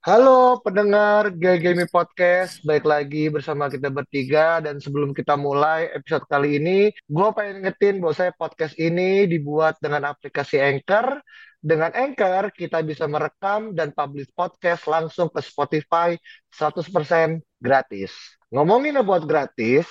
Halo 0.00 0.64
pendengar 0.64 1.28
GGMI 1.28 1.84
Podcast, 1.92 2.64
baik 2.64 2.88
lagi 2.88 3.28
bersama 3.28 3.68
kita 3.68 3.92
bertiga 3.92 4.56
dan 4.64 4.80
sebelum 4.80 5.12
kita 5.12 5.36
mulai 5.36 5.92
episode 5.92 6.24
kali 6.24 6.56
ini, 6.56 6.88
gue 6.88 7.28
pengen 7.36 7.68
ngetin 7.68 8.00
bahwa 8.00 8.16
saya 8.16 8.32
podcast 8.32 8.80
ini 8.80 9.28
dibuat 9.28 9.76
dengan 9.76 10.08
aplikasi 10.08 10.56
Anchor. 10.56 11.20
Dengan 11.60 11.92
Anchor, 11.92 12.48
kita 12.48 12.80
bisa 12.80 13.04
merekam 13.12 13.76
dan 13.76 13.92
publish 13.92 14.32
podcast 14.32 14.88
langsung 14.88 15.28
ke 15.28 15.44
Spotify 15.44 16.16
100% 16.48 17.60
gratis. 17.60 18.40
Ngomongin 18.48 19.04
buat 19.04 19.28
gratis, 19.28 19.84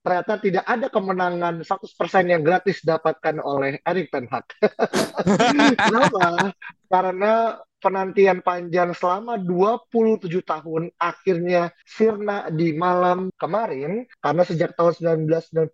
ternyata 0.00 0.40
tidak 0.40 0.64
ada 0.64 0.88
kemenangan 0.88 1.60
100% 1.60 2.32
yang 2.32 2.40
gratis 2.40 2.80
dapatkan 2.80 3.44
oleh 3.44 3.76
Erik 3.84 4.08
Ten 4.08 4.24
Hag. 4.24 4.48
Kenapa? 5.84 6.48
Karena 6.88 7.60
penantian 7.84 8.40
panjang 8.40 8.96
selama 8.96 9.36
27 9.36 10.24
tahun 10.40 10.88
akhirnya 10.96 11.68
sirna 11.84 12.48
di 12.48 12.72
malam 12.72 13.28
kemarin 13.36 14.08
karena 14.24 14.42
sejak 14.48 14.72
tahun 14.72 15.20
1995 15.28 15.68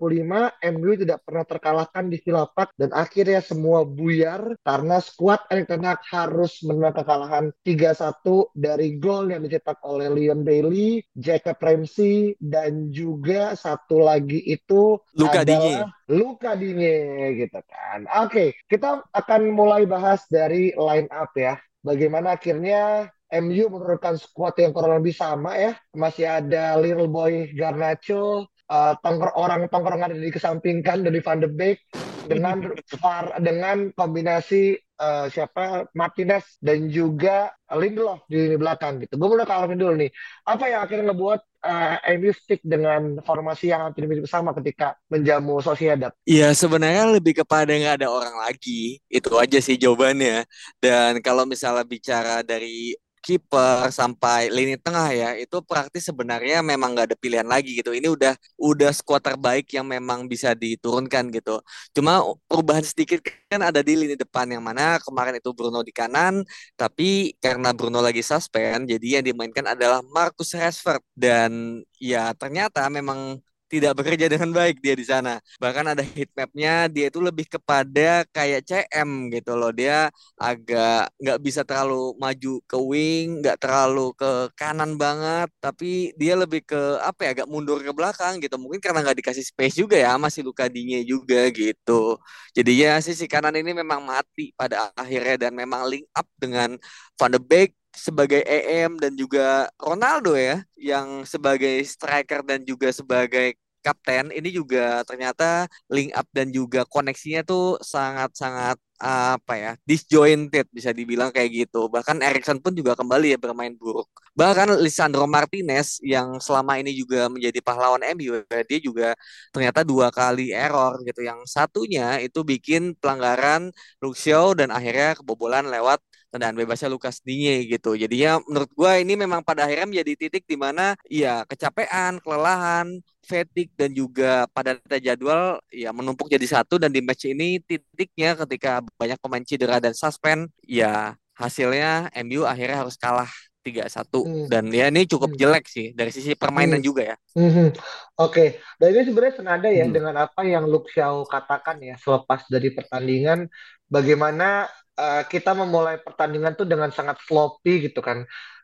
MU 0.75 0.91
tidak 0.99 1.23
pernah 1.23 1.47
terkalahkan 1.47 2.11
di 2.11 2.19
Villa 2.19 2.51
Park 2.51 2.75
dan 2.75 2.91
akhirnya 2.91 3.39
semua 3.39 3.87
buyar 3.87 4.59
karena 4.67 4.99
skuad 4.99 5.47
Erik 5.47 5.71
Ten 5.71 5.87
Hag 5.87 6.03
harus 6.11 6.67
menerima 6.67 6.91
kekalahan 6.99 7.55
3-1 7.63 8.59
dari 8.59 8.99
gol 8.99 9.31
yang 9.31 9.47
dicetak 9.47 9.79
oleh 9.87 10.11
Leon 10.11 10.43
Bailey, 10.43 11.07
Jacob 11.15 11.63
Ramsey 11.63 12.35
dan 12.43 12.91
juga 12.91 13.55
satu 13.55 14.03
lagi 14.03 14.43
itu 14.43 14.99
Luka 15.15 15.47
Digne. 15.47 15.87
Luka 16.11 16.59
Digne 16.59 17.37
gitu 17.39 17.61
kan. 17.63 18.09
Oke, 18.27 18.59
kita 18.67 19.07
akan 19.15 19.55
mulai 19.55 19.87
bahas 19.87 20.27
dari 20.27 20.75
line 20.75 21.07
up 21.15 21.31
ya. 21.39 21.55
Bagaimana 21.81 22.37
akhirnya 22.37 23.09
MU 23.31 23.71
menurunkan 23.71 24.19
skuad 24.19 24.59
yang 24.59 24.75
kurang 24.75 25.01
lebih 25.01 25.15
sama 25.15 25.55
ya. 25.57 25.73
Masih 25.95 26.27
ada 26.27 26.77
Little 26.77 27.09
Boy 27.09 27.55
Garnacho, 27.55 28.51
eh, 28.69 28.95
tongkrong 29.01 29.37
orang 29.39 29.61
tongkrongan 29.71 30.19
yang 30.19 30.25
dikesampingkan 30.29 31.07
dari 31.07 31.19
Van 31.23 31.41
de 31.41 31.49
Beek 31.49 31.79
dengan 32.27 32.61
dengan 33.47 33.77
kombinasi 33.95 34.77
eh, 34.77 35.27
siapa 35.31 35.89
Martinez 35.95 36.59
dan 36.59 36.91
juga 36.91 37.55
Lindelof 37.71 38.27
di 38.27 38.51
lini 38.51 38.57
belakang 38.59 39.01
gitu. 39.01 39.15
Gue 39.17 39.29
mulai 39.31 39.47
ke 39.47 39.55
Alvin 39.55 39.79
dulu 39.79 39.95
nih. 39.95 40.11
Apa 40.45 40.65
yang 40.67 40.81
akhirnya 40.85 41.15
ngebuat 41.15 41.41
eh, 41.65 42.17
MU 42.17 42.33
stick 42.33 42.61
dengan 42.65 43.21
formasi 43.21 43.73
yang 43.73 43.89
hampir 43.89 44.09
mirip 44.09 44.25
sama 44.27 44.57
ketika 44.57 44.97
menjamu 45.13 45.61
Sociedad? 45.61 46.13
Ya 46.25 46.53
sebenarnya 46.57 47.09
lebih 47.13 47.45
kepada 47.45 47.71
nggak 47.73 48.01
ada 48.01 48.09
orang 48.09 48.37
lagi. 48.41 48.99
Itu 49.07 49.37
aja 49.37 49.59
sih 49.61 49.77
jawabannya. 49.77 50.45
Dan 50.81 51.21
kalau 51.21 51.45
misalnya 51.45 51.85
bicara 51.85 52.41
dari 52.41 52.97
kiper 53.25 53.93
sampai 53.93 54.49
lini 54.49 54.75
tengah 54.81 55.09
ya, 55.13 55.29
itu 55.37 55.57
praktis 55.65 56.09
sebenarnya 56.09 56.65
memang 56.65 56.97
nggak 56.97 57.07
ada 57.13 57.17
pilihan 57.21 57.45
lagi 57.45 57.77
gitu. 57.79 57.93
Ini 57.93 58.09
udah 58.17 58.33
udah 58.57 58.91
skuad 58.97 59.23
terbaik 59.25 59.69
yang 59.77 59.87
memang 59.87 60.25
bisa 60.33 60.57
diturunkan 60.57 61.29
gitu. 61.37 61.61
Cuma 61.97 62.25
perubahan 62.49 62.85
sedikit 62.85 63.21
kan 63.51 63.61
ada 63.61 63.81
di 63.85 63.93
lini 63.99 64.17
depan 64.17 64.47
yang 64.49 64.63
mana 64.65 64.97
kemarin 65.05 65.37
itu 65.37 65.51
Bruno 65.57 65.81
di 65.85 65.93
kanan, 65.93 66.43
tapi 66.79 67.37
karena 67.43 67.71
Bruno 67.77 68.01
lagi 68.01 68.23
suspend, 68.25 68.89
jadi 68.89 69.21
yang 69.21 69.25
dimainkan 69.29 69.67
adalah 69.75 70.01
Marcus 70.15 70.57
Rashford 70.57 71.03
dan 71.13 71.83
ya 72.01 72.33
ternyata 72.37 72.87
memang 72.89 73.37
tidak 73.71 73.93
bekerja 73.99 74.27
dengan 74.27 74.51
baik 74.51 74.83
dia 74.83 74.95
di 74.99 75.07
sana. 75.07 75.39
Bahkan 75.63 75.95
ada 75.95 76.03
heat 76.03 76.31
mapnya 76.35 76.91
dia 76.91 77.07
itu 77.07 77.23
lebih 77.23 77.47
kepada 77.47 78.27
kayak 78.35 78.61
CM 78.67 79.31
gitu 79.31 79.55
loh. 79.55 79.71
Dia 79.71 80.11
agak 80.35 81.15
nggak 81.23 81.39
bisa 81.39 81.63
terlalu 81.63 82.19
maju 82.19 82.53
ke 82.67 82.77
wing, 82.77 83.27
nggak 83.41 83.57
terlalu 83.63 84.11
ke 84.19 84.31
kanan 84.59 84.99
banget, 84.99 85.49
tapi 85.63 86.11
dia 86.19 86.35
lebih 86.35 86.67
ke 86.67 86.81
apa 87.01 87.21
ya, 87.27 87.31
agak 87.39 87.49
mundur 87.49 87.79
ke 87.81 87.93
belakang 87.95 88.43
gitu. 88.43 88.59
Mungkin 88.59 88.83
karena 88.83 89.01
nggak 89.07 89.19
dikasih 89.23 89.45
space 89.47 89.79
juga 89.81 89.97
ya, 89.97 90.19
masih 90.19 90.43
luka 90.43 90.67
Digne 90.67 91.07
juga 91.07 91.49
gitu. 91.55 92.19
Jadi 92.57 92.71
ya 92.83 92.99
sisi 92.99 93.25
kanan 93.31 93.55
ini 93.55 93.71
memang 93.71 94.03
mati 94.03 94.51
pada 94.59 94.91
akhirnya 94.99 95.47
dan 95.49 95.53
memang 95.55 95.87
link 95.87 96.07
up 96.19 96.27
dengan 96.37 96.75
Van 97.19 97.31
de 97.31 97.41
Beek 97.41 97.80
sebagai 97.95 98.41
EM 98.47 98.97
dan 99.03 99.13
juga 99.19 99.69
Ronaldo 99.77 100.35
ya 100.39 100.63
yang 100.79 101.27
sebagai 101.27 101.83
striker 101.85 102.41
dan 102.47 102.63
juga 102.65 102.89
sebagai 102.95 103.59
kapten 103.81 104.29
ini 104.31 104.53
juga 104.53 105.01
ternyata 105.09 105.65
link 105.89 106.13
up 106.13 106.29
dan 106.37 106.53
juga 106.53 106.85
koneksinya 106.85 107.41
tuh 107.49 107.81
sangat-sangat 107.81 108.77
apa 109.01 109.55
ya 109.57 109.73
disjointed 109.89 110.69
bisa 110.69 110.93
dibilang 110.93 111.33
kayak 111.33 111.51
gitu. 111.65 111.89
Bahkan 111.89 112.21
Erikson 112.21 112.61
pun 112.61 112.77
juga 112.77 112.93
kembali 112.93 113.33
ya 113.33 113.39
bermain 113.41 113.73
buruk. 113.73 114.05
Bahkan 114.37 114.77
Lisandro 114.85 115.25
Martinez 115.25 115.97
yang 116.05 116.37
selama 116.37 116.77
ini 116.77 116.93
juga 116.93 117.33
menjadi 117.33 117.65
pahlawan 117.65 118.05
MU 118.05 118.45
dia 118.69 118.79
juga 118.85 119.09
ternyata 119.57 119.81
dua 119.89 120.13
kali 120.13 120.53
error 120.53 121.01
gitu. 121.09 121.25
Yang 121.25 121.49
satunya 121.49 122.21
itu 122.21 122.45
bikin 122.45 122.93
pelanggaran 123.01 123.73
Luxio 124.05 124.53
dan 124.53 124.69
akhirnya 124.69 125.17
kebobolan 125.17 125.65
lewat 125.73 126.05
tendangan 126.31 126.57
bebasnya 126.57 126.89
Lukas 126.89 127.21
Digne 127.21 127.67
gitu. 127.67 127.99
Jadinya 127.99 128.39
menurut 128.47 128.71
gua 128.79 128.97
ini 129.03 129.19
memang 129.19 129.43
pada 129.43 129.67
akhirnya 129.67 129.87
menjadi 129.91 130.13
titik 130.27 130.47
di 130.47 130.57
mana 130.57 130.95
ya 131.11 131.43
kecapean, 131.45 132.23
kelelahan, 132.23 133.03
fatigue 133.27 133.71
dan 133.77 133.91
juga 133.93 134.47
padatnya 134.55 134.99
jadwal 135.13 135.59
ya 135.71 135.91
menumpuk 135.91 136.31
jadi 136.31 136.47
satu 136.47 136.79
dan 136.81 136.91
di 136.91 137.03
match 137.05 137.29
ini 137.29 137.59
titiknya 137.63 138.39
ketika 138.47 138.83
banyak 138.99 139.19
pemain 139.21 139.45
cedera 139.45 139.79
dan 139.83 139.93
suspend 139.95 140.49
ya 140.65 141.15
hasilnya 141.37 142.11
MU 142.27 142.45
akhirnya 142.45 142.85
harus 142.85 142.97
kalah 143.01 143.31
3-1 143.61 144.25
Hmm. 144.25 144.49
dan 144.49 144.65
ya 144.73 144.89
ini 144.89 145.05
cukup 145.05 145.37
Hmm. 145.37 145.39
jelek 145.39 145.69
sih 145.69 145.93
dari 145.93 146.09
sisi 146.09 146.33
permainan 146.33 146.81
Hmm. 146.81 146.89
juga 146.89 147.03
ya. 147.13 147.17
Mhm. 147.37 147.77
Oke, 148.17 148.57
dan 148.81 148.89
ini 148.97 149.05
sebenarnya 149.05 149.35
senada 149.37 149.69
ya 149.69 149.85
Hmm. 149.85 149.93
dengan 149.93 150.15
apa 150.17 150.41
yang 150.49 150.65
Luke 150.65 150.89
Xiao 150.89 151.29
katakan 151.29 151.77
ya 151.85 152.01
selepas 152.01 152.49
dari 152.49 152.73
pertandingan, 152.73 153.53
bagaimana 153.85 154.65
eh, 155.01 155.23
kita 155.33 155.51
memulai 155.61 155.97
pertandingan 156.07 156.53
tuh 156.59 156.67
dengan 156.73 156.91
sangat 156.99 157.17
sloppy 157.27 157.73
gitu 157.91 158.01
kan, 158.09 158.21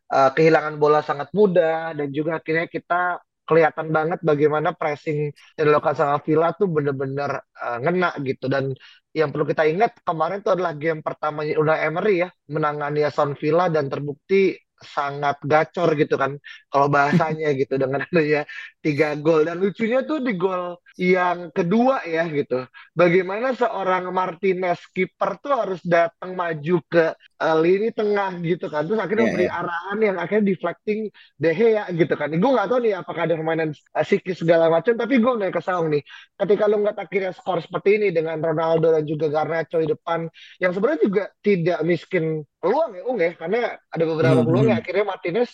Eh, 0.06 0.30
kehilangan 0.38 0.78
bola 0.78 1.02
sangat 1.02 1.28
mudah 1.34 1.90
dan 1.98 2.08
juga 2.14 2.38
akhirnya 2.38 2.70
kita 2.70 3.18
kelihatan 3.44 3.90
banget 3.90 4.18
bagaimana 4.22 4.70
pressing 4.78 5.34
yang 5.58 5.64
dilakukan 5.68 5.98
sama 5.98 6.16
Villa 6.22 6.48
tuh 6.54 6.68
bener-bener 6.70 7.30
eh, 7.58 7.78
ngena 7.82 8.08
gitu. 8.22 8.46
Dan 8.46 8.70
yang 9.18 9.30
perlu 9.34 9.44
kita 9.50 9.66
ingat 9.66 9.98
kemarin 10.06 10.38
itu 10.46 10.50
adalah 10.54 10.72
game 10.78 11.00
pertamanya 11.02 11.54
Unai 11.58 11.78
Emery 11.90 12.12
ya 12.22 12.28
menangani 12.54 13.00
Aston 13.08 13.34
Villa 13.34 13.66
dan 13.72 13.90
terbukti 13.92 14.54
sangat 14.76 15.40
gacor 15.42 15.88
gitu 15.96 16.14
kan 16.20 16.36
kalau 16.68 16.86
bahasanya 16.92 17.48
gitu 17.60 17.74
dengan 17.80 18.04
adanya 18.06 18.44
tiga 18.86 19.08
gol. 19.24 19.42
Dan 19.48 19.56
lucunya 19.62 19.98
tuh 20.08 20.18
di 20.26 20.32
gol 20.38 20.78
yang 20.96 21.38
kedua 21.52 22.06
ya 22.06 22.22
gitu. 22.30 22.64
Bagaimana 22.94 23.52
seorang 23.52 24.04
Martinez 24.14 24.80
kiper 24.94 25.30
tuh 25.42 25.52
harus 25.60 25.80
datang 25.84 26.32
maju 26.38 26.76
ke 26.92 27.04
eh, 27.42 27.56
lini 27.64 27.88
tengah 27.92 28.30
gitu 28.40 28.66
kan. 28.72 28.86
Terus 28.86 29.00
akhirnya 29.02 29.24
Iya, 29.24 29.28
memberi 29.28 29.46
iya. 29.50 29.56
arahan 29.60 29.98
yang 30.06 30.16
akhirnya 30.22 30.44
deflecting 30.54 31.00
De 31.42 31.50
Gea 31.58 31.84
gitu 31.92 32.14
kan. 32.20 32.28
Gue 32.32 32.50
nggak 32.54 32.68
tahu 32.70 32.78
nih 32.86 32.94
apakah 33.00 33.22
ada 33.26 33.34
permainan 33.36 33.70
eh, 33.74 34.04
psikis 34.06 34.36
segala 34.40 34.70
macam 34.72 34.94
tapi 34.94 35.14
gue 35.18 35.32
nggak 35.38 35.52
kesal 35.58 35.80
nih. 35.90 36.02
Ketika 36.38 36.64
lu 36.70 36.76
ngeliat 36.80 36.98
akhirnya 37.00 37.32
skor 37.36 37.58
seperti 37.60 37.88
ini 38.00 38.08
dengan 38.14 38.38
Ronaldo 38.40 38.92
dan 38.94 39.04
juga 39.04 39.26
Garnacho 39.28 39.82
di 39.82 39.88
depan 39.90 40.28
yang 40.62 40.72
sebenarnya 40.72 41.00
juga 41.02 41.22
tidak 41.42 41.78
miskin 41.84 42.24
peluang 42.60 42.90
ya 42.96 43.02
Ung 43.08 43.18
ya. 43.20 43.30
Karena 43.36 43.58
ada 43.74 44.04
beberapa 44.06 44.40
Hmm, 44.40 44.46
peluang 44.46 44.66
yang 44.72 44.78
hmm. 44.78 44.82
akhirnya 44.82 45.04
Martinez 45.06 45.50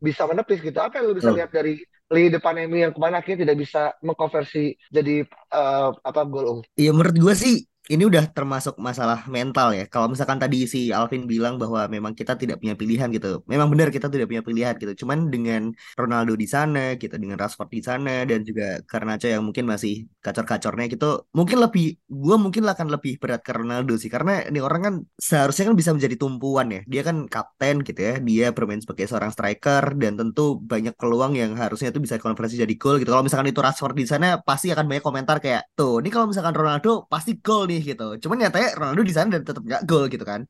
bisa 0.00 0.22
menepis 0.28 0.58
gitu. 0.60 0.78
Apa 0.78 1.00
yang 1.00 1.12
lu 1.12 1.14
bisa 1.16 1.30
Betul. 1.30 1.36
lihat 1.36 1.50
dari 1.52 1.74
lini 2.10 2.28
depan 2.32 2.66
MU 2.66 2.76
yang 2.76 2.92
ke 2.92 3.00
mana 3.00 3.22
akhirnya 3.22 3.46
tidak 3.46 3.56
bisa 3.62 3.82
mengkonversi 4.02 4.74
jadi 4.90 5.22
eh, 5.28 5.88
apa 5.94 6.22
gol 6.26 6.66
Iya 6.74 6.90
menurut 6.90 7.16
gue 7.16 7.34
sih 7.36 7.56
ini 7.90 8.06
udah 8.06 8.30
termasuk 8.30 8.78
masalah 8.78 9.26
mental 9.26 9.74
ya. 9.74 9.84
Kalau 9.90 10.06
misalkan 10.06 10.38
tadi 10.38 10.70
si 10.70 10.94
Alvin 10.94 11.26
bilang 11.26 11.58
bahwa 11.58 11.90
memang 11.90 12.14
kita 12.14 12.38
tidak 12.38 12.62
punya 12.62 12.78
pilihan 12.78 13.10
gitu. 13.10 13.42
Memang 13.50 13.66
benar 13.72 13.90
kita 13.90 14.06
tidak 14.06 14.30
punya 14.30 14.42
pilihan 14.46 14.74
gitu. 14.78 15.02
Cuman 15.02 15.26
dengan 15.34 15.74
Ronaldo 15.98 16.38
di 16.38 16.46
sana, 16.46 16.94
gitu 16.94 17.18
dengan 17.18 17.34
Rashford 17.42 17.70
di 17.74 17.82
sana 17.82 18.22
dan 18.22 18.46
juga 18.46 18.78
Garnacho 18.86 19.26
yang 19.26 19.42
mungkin 19.42 19.66
masih 19.66 20.06
kacor-kacornya 20.22 20.86
gitu, 20.94 21.26
mungkin 21.34 21.58
lebih 21.58 21.98
gue 22.06 22.36
mungkin 22.38 22.62
akan 22.70 22.86
lebih 22.94 23.18
berat 23.18 23.42
ke 23.42 23.50
Ronaldo 23.50 23.98
sih 23.98 24.06
karena 24.06 24.46
ini 24.46 24.62
orang 24.62 24.80
kan 24.86 24.94
seharusnya 25.18 25.66
kan 25.72 25.74
bisa 25.74 25.90
menjadi 25.90 26.14
tumpuan 26.14 26.70
ya. 26.70 26.80
Dia 26.86 27.02
kan 27.02 27.26
kapten 27.26 27.82
gitu 27.82 27.98
ya. 27.98 28.14
Dia 28.22 28.46
bermain 28.54 28.78
sebagai 28.78 29.10
seorang 29.10 29.34
striker 29.34 29.98
dan 29.98 30.14
tentu 30.14 30.62
banyak 30.62 30.94
peluang 30.94 31.34
yang 31.34 31.58
harusnya 31.58 31.90
itu 31.90 31.98
bisa 31.98 32.22
konversi 32.22 32.54
jadi 32.62 32.74
gol 32.78 33.02
gitu. 33.02 33.10
Kalau 33.10 33.26
misalkan 33.26 33.50
itu 33.50 33.58
Rashford 33.58 33.98
di 33.98 34.06
sana 34.06 34.38
pasti 34.38 34.70
akan 34.70 34.86
banyak 34.86 35.02
komentar 35.02 35.42
kayak 35.42 35.74
tuh, 35.74 35.98
ini 35.98 36.14
kalau 36.14 36.30
misalkan 36.30 36.54
Ronaldo 36.54 37.10
pasti 37.10 37.42
gol 37.42 37.71
nih 37.72 37.80
gitu. 37.90 38.04
Cuman 38.22 38.36
nyatanya 38.42 38.68
Ronaldo 38.78 39.02
di 39.08 39.14
sana 39.16 39.28
dan 39.34 39.42
tetap 39.48 39.62
nggak 39.68 39.82
gol 39.88 40.04
gitu 40.12 40.24
kan. 40.30 40.40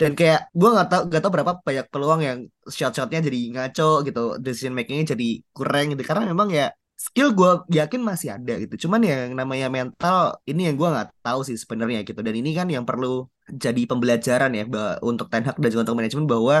Dan 0.00 0.10
kayak 0.18 0.50
gue 0.58 0.68
nggak 0.74 0.88
tahu 0.90 1.02
nggak 1.08 1.20
tahu 1.22 1.32
berapa 1.36 1.52
banyak 1.68 1.86
peluang 1.92 2.20
yang 2.28 2.38
shot-shotnya 2.76 3.20
jadi 3.28 3.38
ngaco 3.54 3.84
gitu, 4.06 4.20
decision 4.44 4.74
makingnya 4.78 5.04
jadi 5.14 5.26
kurang 5.56 5.84
gitu. 5.94 6.02
Karena 6.08 6.22
memang 6.32 6.48
ya 6.58 6.64
skill 7.04 7.28
gue 7.38 7.50
yakin 7.78 8.00
masih 8.10 8.28
ada 8.36 8.52
gitu. 8.62 8.74
Cuman 8.86 9.00
yang 9.10 9.30
namanya 9.40 9.66
mental 9.76 10.18
ini 10.50 10.60
yang 10.66 10.74
gue 10.80 10.88
nggak 10.94 11.08
tahu 11.26 11.40
sih 11.48 11.56
sebenarnya 11.62 11.98
gitu. 12.08 12.20
Dan 12.26 12.34
ini 12.40 12.50
kan 12.58 12.66
yang 12.74 12.84
perlu 12.88 13.06
jadi 13.44 13.82
pembelajaran 13.90 14.50
ya 14.56 14.64
untuk 15.04 15.26
Ten 15.28 15.44
Hag 15.44 15.56
dan 15.60 15.68
juga 15.68 15.82
untuk 15.84 15.98
manajemen 16.00 16.24
bahwa 16.24 16.56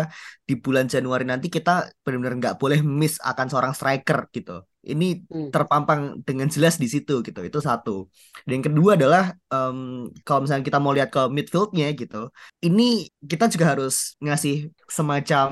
di 0.48 0.54
bulan 0.60 0.84
Januari 0.84 1.24
nanti 1.24 1.48
kita 1.48 1.70
benar-benar 2.04 2.34
nggak 2.40 2.56
boleh 2.60 2.78
miss 2.84 3.16
akan 3.24 3.46
seorang 3.48 3.72
striker 3.72 4.28
gitu. 4.36 4.60
Ini 4.92 5.24
hmm. 5.24 5.48
terpampang 5.54 6.20
dengan 6.28 6.48
jelas 6.52 6.76
di 6.76 6.88
situ 6.92 7.24
gitu. 7.24 7.40
Itu 7.40 7.58
satu. 7.64 8.12
Dan 8.44 8.60
yang 8.60 8.66
kedua 8.68 8.90
adalah 9.00 9.32
um, 9.48 10.08
kalau 10.26 10.44
misalnya 10.44 10.64
kita 10.68 10.78
mau 10.78 10.92
lihat 10.92 11.08
ke 11.08 11.22
midfieldnya 11.32 11.88
gitu, 11.96 12.28
ini 12.60 13.08
kita 13.24 13.48
juga 13.48 13.72
harus 13.72 14.14
ngasih 14.20 14.68
semacam 14.84 15.48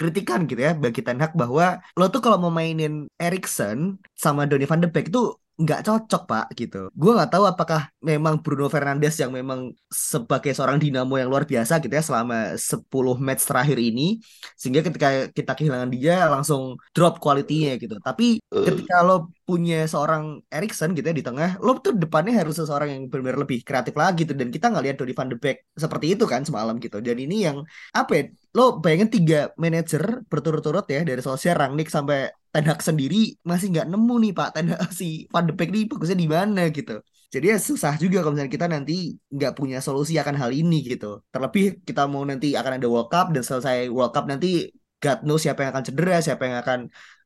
kritikan 0.00 0.48
gitu 0.48 0.60
ya 0.64 0.72
bagi 0.72 1.04
Ten 1.04 1.20
Hag 1.20 1.36
bahwa 1.36 1.76
lo 1.98 2.08
tuh 2.08 2.24
kalau 2.24 2.40
mau 2.40 2.48
mainin 2.48 3.04
Erikson 3.20 4.00
sama 4.16 4.48
Donny 4.48 4.64
van 4.64 4.80
de 4.80 4.88
Beek 4.88 5.12
itu 5.12 5.36
nggak 5.60 5.80
cocok 5.84 6.22
pak 6.24 6.46
gitu. 6.56 6.88
Gue 6.96 7.12
nggak 7.12 7.30
tahu 7.36 7.44
apakah 7.44 7.92
memang 8.00 8.40
Bruno 8.40 8.66
Fernandes 8.72 9.20
yang 9.20 9.28
memang 9.28 9.76
sebagai 9.92 10.56
seorang 10.56 10.80
dinamo 10.80 11.20
yang 11.20 11.28
luar 11.28 11.44
biasa 11.44 11.84
gitu 11.84 11.92
ya 11.92 12.00
selama 12.00 12.56
10 12.56 13.20
match 13.20 13.44
terakhir 13.44 13.76
ini 13.76 14.24
sehingga 14.56 14.80
ketika 14.80 15.28
kita 15.28 15.52
kehilangan 15.52 15.90
dia 15.92 16.24
langsung 16.32 16.80
drop 16.96 17.20
kualitinya 17.20 17.76
gitu. 17.76 18.00
Tapi 18.00 18.40
ketika 18.40 19.04
lo 19.04 19.28
punya 19.50 19.78
seorang 19.92 20.22
Erikson 20.54 20.90
gitu 20.94 21.06
ya 21.10 21.16
di 21.20 21.24
tengah, 21.28 21.58
lo 21.64 21.70
tuh 21.84 21.92
depannya 22.02 22.32
harus 22.40 22.54
seseorang 22.60 22.88
yang 22.94 23.02
benar-benar 23.10 23.38
lebih 23.42 23.58
kreatif 23.66 23.94
lagi 24.02 24.22
gitu 24.22 24.32
dan 24.40 24.48
kita 24.54 24.70
nggak 24.70 24.84
lihat 24.86 24.96
Donny 25.02 25.14
van 25.18 25.28
de 25.32 25.36
Beek 25.42 25.56
seperti 25.82 26.06
itu 26.14 26.24
kan 26.32 26.46
semalam 26.48 26.74
gitu. 26.84 27.02
Dan 27.06 27.18
ini 27.18 27.36
yang 27.46 27.58
apa 27.90 28.12
ya? 28.14 28.22
Lo 28.54 28.78
bayangin 28.82 29.10
tiga 29.10 29.38
manajer 29.62 30.02
berturut-turut 30.30 30.86
ya 30.94 31.00
dari 31.08 31.18
Solskjaer, 31.18 31.58
Rangnick 31.58 31.90
sampai 31.90 32.30
Ten 32.54 32.64
Hag 32.70 32.80
sendiri 32.88 33.34
masih 33.50 33.66
nggak 33.74 33.86
nemu 33.90 34.14
nih 34.22 34.32
Pak 34.38 34.48
Ten 34.54 34.66
Hag 34.70 34.90
si 34.94 35.26
Van 35.34 35.44
de 35.48 35.52
Beek 35.58 35.70
nih 35.74 35.82
bagusnya 35.90 36.18
di 36.22 36.28
mana 36.30 36.62
gitu. 36.70 37.02
Jadi 37.34 37.46
ya 37.46 37.58
susah 37.58 37.94
juga 38.02 38.22
kalau 38.22 38.34
misalnya 38.34 38.54
kita 38.54 38.66
nanti 38.74 38.94
nggak 39.34 39.52
punya 39.58 39.78
solusi 39.86 40.12
akan 40.22 40.34
hal 40.38 40.50
ini 40.50 40.76
gitu. 40.86 41.22
Terlebih 41.34 41.82
kita 41.88 42.06
mau 42.12 42.22
nanti 42.30 42.54
akan 42.60 42.72
ada 42.78 42.86
World 42.90 43.08
Cup 43.10 43.26
dan 43.34 43.42
selesai 43.42 43.90
World 43.90 44.12
Cup 44.14 44.26
nanti 44.30 44.70
God 45.00 45.18
knows 45.24 45.42
siapa 45.46 45.64
yang 45.64 45.70
akan 45.74 45.84
cedera, 45.88 46.16
siapa 46.20 46.42
yang 46.46 46.58
akan 46.62 46.80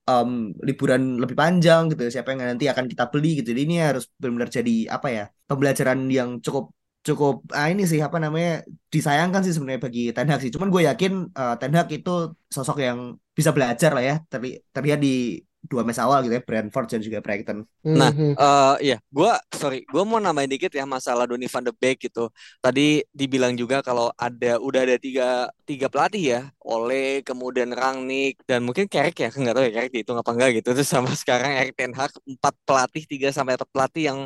um, 0.08 0.52
liburan 0.64 1.20
lebih 1.22 1.36
panjang 1.36 1.92
gitu, 1.92 2.08
siapa 2.08 2.32
yang 2.32 2.56
nanti 2.56 2.68
akan 2.68 2.86
kita 2.88 3.08
beli 3.12 3.40
gitu. 3.40 3.52
Jadi 3.52 3.60
ini 3.66 3.76
harus 3.80 4.08
benar-benar 4.20 4.50
jadi 4.52 4.76
apa 4.92 5.08
ya 5.10 5.24
pembelajaran 5.48 5.98
yang 6.08 6.40
cukup 6.40 6.72
cukup 7.04 7.44
ah 7.52 7.68
ini 7.68 7.84
sih 7.84 8.00
apa 8.00 8.16
namanya 8.16 8.64
disayangkan 8.88 9.44
sih 9.44 9.52
sebenarnya 9.52 9.82
bagi 9.84 10.02
Ten 10.16 10.28
Hag 10.32 10.40
sih. 10.40 10.48
Cuman 10.48 10.72
gue 10.72 10.88
yakin 10.88 11.12
uh, 11.36 11.54
Ten 11.60 11.76
Hag 11.76 11.92
itu 11.92 12.32
sosok 12.48 12.80
yang 12.80 13.20
bisa 13.36 13.52
belajar 13.52 13.92
lah 13.92 14.04
ya. 14.04 14.16
Terli 14.24 14.56
terlihat 14.72 15.00
di 15.04 15.36
dua 15.64 15.80
match 15.80 15.96
awal 15.96 16.20
gitu 16.24 16.36
ya 16.36 16.44
Brentford 16.44 16.86
dan 16.92 17.00
juga 17.00 17.18
Brighton. 17.24 17.64
Nah, 17.88 18.12
uh, 18.36 18.76
iya, 18.84 19.00
gue 19.08 19.32
sorry, 19.56 19.88
gue 19.88 20.02
mau 20.04 20.20
nambahin 20.20 20.52
dikit 20.52 20.68
ya 20.76 20.84
masalah 20.84 21.24
Donny 21.24 21.48
van 21.48 21.64
de 21.64 21.72
Beek 21.72 22.04
gitu. 22.04 22.28
Tadi 22.60 23.00
dibilang 23.08 23.56
juga 23.56 23.80
kalau 23.80 24.12
ada 24.12 24.60
udah 24.60 24.80
ada 24.84 24.96
tiga 25.00 25.48
tiga 25.64 25.86
pelatih 25.92 26.22
ya, 26.32 26.40
oleh 26.60 27.24
kemudian 27.28 27.72
Rangnick 27.72 28.40
dan 28.48 28.60
mungkin 28.66 28.86
Kerek 28.86 29.16
ya, 29.24 29.28
nggak 29.32 29.54
tahu 29.56 29.64
ya 29.68 29.72
Kerek 29.76 29.92
itu 30.04 30.12
apa 30.12 30.30
enggak 30.36 30.50
gitu. 30.60 30.68
Terus 30.76 30.88
sama 30.88 31.10
sekarang 31.16 31.50
Erik 31.60 31.74
Ten 31.74 31.92
Hag 31.96 32.12
empat 32.28 32.54
pelatih 32.68 33.02
tiga 33.08 33.28
sampai 33.32 33.56
empat 33.56 33.70
pelatih 33.74 34.02
yang 34.12 34.18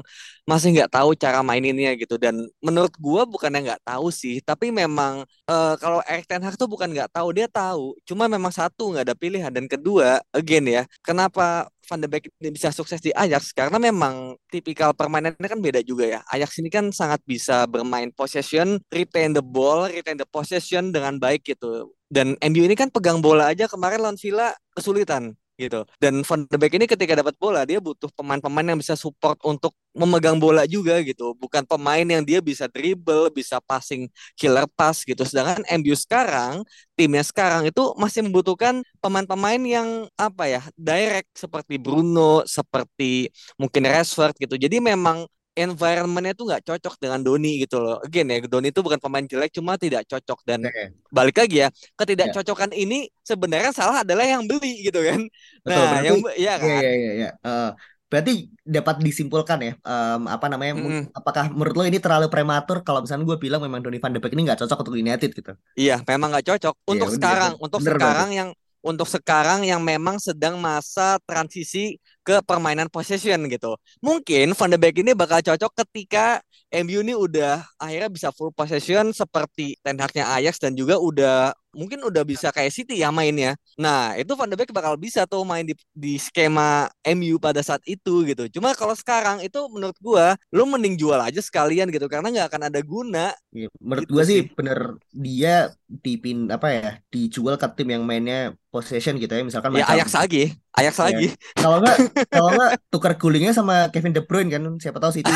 masih 0.44 0.68
nggak 0.74 0.90
tahu 0.92 1.14
cara 1.14 1.40
maininnya 1.46 1.94
gitu. 1.94 2.14
Dan 2.20 2.50
menurut 2.58 2.92
gue 2.98 3.22
bukan 3.30 3.50
yang 3.54 3.64
nggak 3.74 3.82
tahu 3.86 4.10
sih, 4.12 4.42
tapi 4.42 4.74
memang 4.74 5.22
uh, 5.50 5.74
kalau 5.80 6.02
Erik 6.04 6.26
Ten 6.28 6.42
Hag 6.44 6.54
tuh 6.60 6.68
bukan 6.68 6.90
nggak 6.90 7.10
tahu 7.14 7.28
dia 7.36 7.46
tahu, 7.48 7.94
cuma 8.08 8.26
memang 8.26 8.50
satu 8.52 8.92
nggak 8.92 9.04
ada 9.08 9.16
pilihan 9.16 9.52
dan 9.54 9.64
kedua 9.70 10.20
again 10.34 10.66
ya, 10.66 10.82
kenapa 11.06 11.70
Van 11.88 11.98
de 12.04 12.08
Beek 12.08 12.28
ini 12.44 12.52
bisa 12.52 12.68
sukses 12.68 13.00
di 13.00 13.08
Ajax 13.16 13.56
karena 13.56 13.80
memang 13.80 14.36
tipikal 14.52 14.92
permainannya 14.92 15.48
kan 15.48 15.56
beda 15.56 15.80
juga 15.80 16.04
ya. 16.04 16.20
Ajax 16.28 16.60
ini 16.60 16.68
kan 16.68 16.92
sangat 16.92 17.24
bisa 17.24 17.64
bermain 17.64 18.12
possession, 18.12 18.76
retain 18.92 19.32
the 19.32 19.40
ball, 19.40 19.88
retain 19.88 20.20
the 20.20 20.28
possession 20.28 20.92
dengan 20.92 21.16
baik 21.16 21.48
gitu. 21.48 21.96
Dan 22.12 22.36
MU 22.44 22.62
ini 22.68 22.76
kan 22.76 22.92
pegang 22.92 23.24
bola 23.24 23.48
aja 23.48 23.64
kemarin 23.64 24.04
lawan 24.04 24.20
Villa 24.20 24.52
kesulitan 24.76 25.32
gitu. 25.58 25.82
Dan 25.98 26.22
Van 26.22 26.40
de 26.46 26.56
Beek 26.56 26.78
ini 26.78 26.86
ketika 26.86 27.18
dapat 27.18 27.34
bola 27.36 27.66
dia 27.66 27.82
butuh 27.82 28.06
pemain-pemain 28.14 28.72
yang 28.72 28.78
bisa 28.78 28.94
support 28.94 29.36
untuk 29.42 29.74
memegang 29.90 30.38
bola 30.38 30.62
juga 30.70 31.02
gitu. 31.02 31.34
Bukan 31.34 31.66
pemain 31.66 32.06
yang 32.06 32.22
dia 32.22 32.38
bisa 32.38 32.70
dribble, 32.70 33.34
bisa 33.34 33.58
passing 33.58 34.06
killer 34.38 34.70
pass 34.78 35.02
gitu. 35.02 35.26
Sedangkan 35.26 35.66
MU 35.66 35.98
sekarang, 35.98 36.62
timnya 36.94 37.26
sekarang 37.26 37.66
itu 37.66 37.82
masih 37.98 38.22
membutuhkan 38.22 38.80
pemain-pemain 39.02 39.60
yang 39.66 39.88
apa 40.14 40.46
ya, 40.46 40.62
direct 40.78 41.34
seperti 41.34 41.76
Bruno, 41.82 42.46
seperti 42.46 43.28
mungkin 43.58 43.82
Rashford 43.90 44.38
gitu. 44.38 44.54
Jadi 44.54 44.78
memang 44.78 45.26
environmentnya 45.58 46.38
tuh 46.38 46.46
nggak 46.46 46.62
cocok 46.62 46.94
dengan 47.02 47.18
Doni 47.18 47.66
gitu 47.66 47.82
loh. 47.82 47.98
Again 48.06 48.30
ya, 48.30 48.38
Doni 48.46 48.70
itu 48.70 48.78
bukan 48.78 49.02
pemain 49.02 49.26
jelek, 49.26 49.50
cuma 49.50 49.74
tidak 49.74 50.06
cocok 50.06 50.38
dan 50.46 50.62
okay. 50.62 50.94
balik 51.10 51.36
lagi 51.42 51.66
ya, 51.66 51.68
ketidakcocokan 51.98 52.70
yeah. 52.70 52.82
ini 52.86 52.98
sebenarnya 53.26 53.74
salah 53.74 54.06
adalah 54.06 54.22
yang 54.22 54.46
beli 54.46 54.86
gitu 54.86 55.02
kan. 55.02 55.20
Betul, 55.66 55.82
nah, 55.82 55.90
berarti, 55.98 56.06
yang 56.06 56.16
ya 56.38 56.54
kan. 56.56 56.68
Iya 56.70 56.90
iya 56.94 57.12
iya. 57.18 57.30
Uh, 57.42 57.70
berarti 58.08 58.48
dapat 58.64 59.04
disimpulkan 59.04 59.58
ya, 59.60 59.72
um, 59.84 60.30
apa 60.32 60.46
namanya? 60.48 60.74
Mm. 60.80 61.04
Apakah 61.12 61.52
menurut 61.52 61.74
lo 61.76 61.84
ini 61.84 62.00
terlalu 62.00 62.32
prematur 62.32 62.80
kalau 62.80 63.04
misalnya 63.04 63.28
gue 63.28 63.36
bilang 63.36 63.60
memang 63.60 63.84
Doni 63.84 64.00
van 64.00 64.16
de 64.16 64.22
Beek 64.22 64.32
ini 64.32 64.48
nggak 64.48 64.64
cocok 64.64 64.78
untuk 64.86 64.96
United 64.96 65.30
gitu? 65.34 65.52
Iya, 65.76 66.00
memang 66.06 66.32
nggak 66.32 66.46
cocok. 66.46 66.74
Iya, 66.78 66.88
untuk 66.88 67.08
yeah, 67.12 67.16
sekarang, 67.20 67.52
bener, 67.58 67.64
untuk 67.68 67.80
bener 67.84 67.92
sekarang 67.98 68.28
banget. 68.32 68.40
yang 68.40 68.50
untuk 68.78 69.08
sekarang 69.10 69.60
yang 69.66 69.82
memang 69.82 70.16
sedang 70.22 70.54
masa 70.56 71.18
transisi 71.26 71.98
ke 72.28 72.44
permainan 72.44 72.92
possession 72.92 73.48
gitu. 73.48 73.72
Mungkin 74.04 74.52
Van 74.52 74.68
de 74.68 74.76
Beek 74.76 75.00
ini 75.00 75.16
bakal 75.16 75.40
cocok 75.40 75.72
ketika 75.80 76.44
MU 76.68 77.00
ini 77.00 77.16
udah 77.16 77.64
akhirnya 77.80 78.12
bisa 78.12 78.28
full 78.36 78.52
possession 78.52 79.16
seperti 79.16 79.80
Ten 79.80 79.96
Hag-nya 79.96 80.28
Ajax 80.36 80.60
dan 80.60 80.76
juga 80.76 81.00
udah 81.00 81.56
mungkin 81.72 82.04
udah 82.04 82.20
bisa 82.28 82.52
kayak 82.52 82.68
City 82.68 83.00
ya 83.00 83.08
mainnya. 83.08 83.56
Nah, 83.80 84.12
itu 84.20 84.28
Van 84.36 84.48
de 84.52 84.60
Beek 84.60 84.76
bakal 84.76 85.00
bisa 85.00 85.24
tuh 85.24 85.40
main 85.48 85.64
di, 85.64 85.72
di 85.96 86.20
skema 86.20 86.92
MU 87.16 87.40
pada 87.40 87.64
saat 87.64 87.80
itu 87.88 88.28
gitu. 88.28 88.44
Cuma 88.60 88.76
kalau 88.76 88.92
sekarang 88.92 89.40
itu 89.40 89.56
menurut 89.72 89.96
gua 90.04 90.36
lu 90.52 90.68
mending 90.68 91.00
jual 91.00 91.16
aja 91.16 91.40
sekalian 91.40 91.88
gitu 91.88 92.04
karena 92.12 92.28
nggak 92.28 92.48
akan 92.52 92.62
ada 92.68 92.80
guna. 92.84 93.32
Ya, 93.56 93.72
menurut 93.80 94.04
gitu 94.04 94.12
gua 94.12 94.22
sih 94.28 94.52
bener 94.52 95.00
dia 95.16 95.72
dipin 95.88 96.52
apa 96.52 96.68
ya 96.68 96.88
dijual 97.08 97.56
ke 97.56 97.64
tim 97.72 97.88
yang 97.88 98.04
mainnya 98.04 98.52
possession 98.68 99.16
gitu 99.16 99.32
ya 99.32 99.40
misalkan 99.40 99.72
ya 99.72 99.88
Ajax 99.88 100.12
lagi 100.12 100.52
Ajax 100.76 100.94
ya. 101.00 101.04
lagi 101.08 101.26
kalau 101.56 101.80
nggak 101.80 101.96
kalau 102.26 102.50
nggak 102.54 102.72
tukar 102.90 103.12
gulingnya 103.14 103.52
sama 103.54 103.88
Kevin 103.94 104.14
De 104.16 104.22
Bruyne 104.24 104.50
kan 104.50 104.62
siapa 104.82 104.98
tahu 104.98 105.12
City 105.14 105.30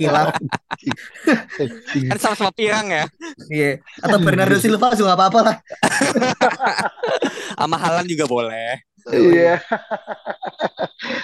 kilap 0.00 0.34
kan 2.10 2.18
sama-sama 2.18 2.50
pirang 2.52 2.86
ya 2.90 3.04
iya 3.52 3.70
atau 4.02 4.18
Bernardo 4.18 4.58
Silva 4.58 4.92
juga 4.98 5.14
apa-apa 5.14 5.40
lah 5.52 5.56
sama 7.60 7.76
Halan 7.78 8.06
juga 8.10 8.26
boleh 8.26 8.82
Iya. 9.06 9.62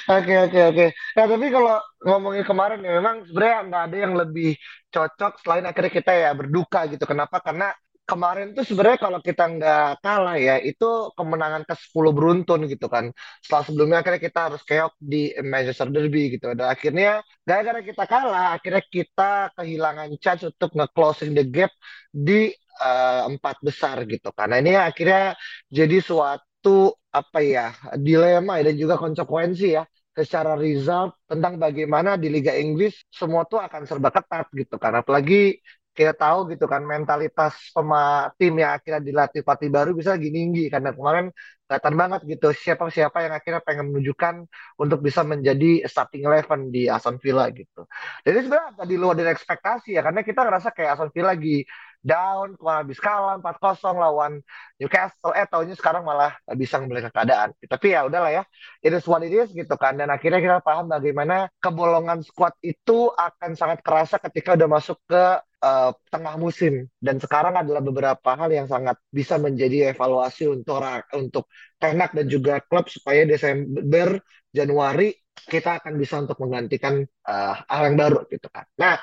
Oke 0.07 0.35
oke 0.38 0.61
oke. 0.71 0.87
Nah 1.19 1.25
tapi 1.26 1.47
kalau 1.50 1.83
ngomongin 2.07 2.45
kemarin 2.47 2.78
ya 2.78 2.95
memang 3.02 3.26
sebenarnya 3.26 3.59
nggak 3.66 3.83
ada 3.90 3.97
yang 3.99 4.14
lebih 4.14 4.50
cocok 4.92 5.33
selain 5.42 5.66
akhirnya 5.66 5.90
kita 5.90 6.12
ya 6.14 6.31
berduka 6.31 6.87
gitu. 6.87 7.02
Kenapa? 7.02 7.42
Karena 7.42 7.75
kemarin 8.02 8.52
tuh 8.56 8.64
sebenarnya 8.66 9.00
kalau 9.00 9.21
kita 9.23 9.44
nggak 9.56 9.87
kalah 10.04 10.37
ya 10.37 10.59
itu 10.61 10.85
kemenangan 11.16 11.62
ke 11.68 11.75
10 11.78 12.12
beruntun 12.16 12.61
gitu 12.68 12.87
kan. 12.90 13.14
Setelah 13.40 13.64
sebelumnya 13.66 13.97
akhirnya 14.02 14.23
kita 14.23 14.40
harus 14.50 14.62
keok 14.66 14.92
di 14.99 15.32
Manchester 15.40 15.88
Derby 15.88 16.23
gitu. 16.37 16.52
Dan 16.52 16.66
akhirnya 16.68 17.23
gara-gara 17.47 17.80
kita 17.80 18.04
kalah, 18.11 18.47
akhirnya 18.59 18.82
kita 18.85 19.30
kehilangan 19.56 20.09
chance 20.18 20.42
untuk 20.50 20.71
nge-closing 20.76 21.32
the 21.32 21.44
gap 21.47 21.73
di 22.11 22.52
uh, 22.82 23.30
empat 23.30 23.56
besar 23.62 23.97
gitu. 24.04 24.28
Karena 24.35 24.59
ini 24.61 24.73
akhirnya 24.76 25.38
jadi 25.71 25.97
suatu 26.02 26.99
apa 27.12 27.38
ya 27.44 27.73
dilema 28.00 28.59
dan 28.64 28.75
juga 28.76 28.97
konsekuensi 28.97 29.76
ya 29.76 29.85
secara 30.12 30.61
result 30.61 31.16
tentang 31.25 31.56
bagaimana 31.56 32.21
di 32.21 32.28
Liga 32.28 32.52
Inggris 32.52 32.92
semua 33.09 33.49
tuh 33.49 33.64
akan 33.64 33.88
serba 33.88 34.12
ketat 34.12 34.47
gitu 34.52 34.76
kan. 34.76 34.92
Apalagi 35.00 35.56
kita 35.97 36.13
tahu 36.17 36.39
gitu 36.53 36.65
kan 36.73 36.81
mentalitas 36.93 37.53
pema 37.75 38.33
tim 38.41 38.53
yang 38.63 38.73
akhirnya 38.77 39.01
dilatih 39.09 39.41
pelatih 39.45 39.69
baru 39.77 39.91
bisa 39.99 40.11
lagi 40.17 40.29
tinggi 40.33 40.61
karena 40.73 40.91
kemarin 40.97 41.27
kelihatan 41.69 41.95
banget 42.01 42.21
gitu 42.33 42.47
siapa-siapa 42.53 43.19
yang 43.25 43.33
akhirnya 43.39 43.61
pengen 43.65 43.85
menunjukkan 43.93 44.35
untuk 44.83 44.99
bisa 45.07 45.21
menjadi 45.25 45.85
starting 45.89 46.23
eleven 46.29 46.61
di 46.75 46.89
Aston 46.89 47.17
Villa 47.23 47.49
gitu. 47.53 47.89
Jadi 48.25 48.37
sebenarnya 48.45 48.69
agak 48.77 48.87
di 48.93 48.97
luar 49.01 49.15
dari 49.17 49.31
ekspektasi 49.33 49.89
ya 49.97 50.01
karena 50.05 50.21
kita 50.25 50.41
ngerasa 50.45 50.69
kayak 50.77 50.91
Aston 50.97 51.11
Villa 51.15 51.29
lagi 51.33 51.65
down, 52.02 52.59
kemarin 52.59 52.78
habis 52.82 52.99
kalah 52.99 53.38
4-0 53.38 53.94
lawan 53.94 54.32
Newcastle, 54.76 55.32
eh 55.38 55.47
tahunya 55.47 55.78
sekarang 55.78 56.02
malah 56.02 56.35
bisa 56.59 56.82
membeli 56.82 57.06
keadaan. 57.06 57.54
Tapi 57.54 57.87
ya 57.94 58.04
udahlah 58.04 58.30
ya, 58.35 58.42
it 58.82 58.90
is 58.90 59.06
what 59.06 59.23
it 59.23 59.30
is 59.30 59.54
gitu 59.54 59.75
kan. 59.78 59.94
Dan 59.94 60.11
akhirnya 60.11 60.42
kita 60.42 60.59
paham 60.61 60.90
bagaimana 60.90 61.47
kebolongan 61.62 62.26
squad 62.26 62.59
itu 62.61 63.09
akan 63.14 63.54
sangat 63.54 63.80
kerasa 63.87 64.18
ketika 64.18 64.59
udah 64.59 64.68
masuk 64.68 64.99
ke 65.06 65.25
uh, 65.62 65.90
tengah 66.11 66.35
musim 66.37 66.90
dan 66.99 67.23
sekarang 67.23 67.54
adalah 67.54 67.80
beberapa 67.80 68.30
hal 68.35 68.50
yang 68.50 68.66
sangat 68.66 68.99
bisa 69.09 69.38
menjadi 69.38 69.94
evaluasi 69.94 70.50
untuk 70.50 70.82
untuk 71.14 71.47
Tenak 71.78 72.14
dan 72.14 72.26
juga 72.30 72.62
klub 72.62 72.87
supaya 72.87 73.26
Desember 73.26 74.23
Januari 74.54 75.11
kita 75.35 75.82
akan 75.82 75.99
bisa 75.99 76.23
untuk 76.23 76.38
menggantikan 76.38 77.02
uh, 77.26 77.54
hal 77.66 77.82
yang 77.90 77.97
baru 77.99 78.23
gitu 78.30 78.47
kan. 78.52 78.68
Nah, 78.78 79.00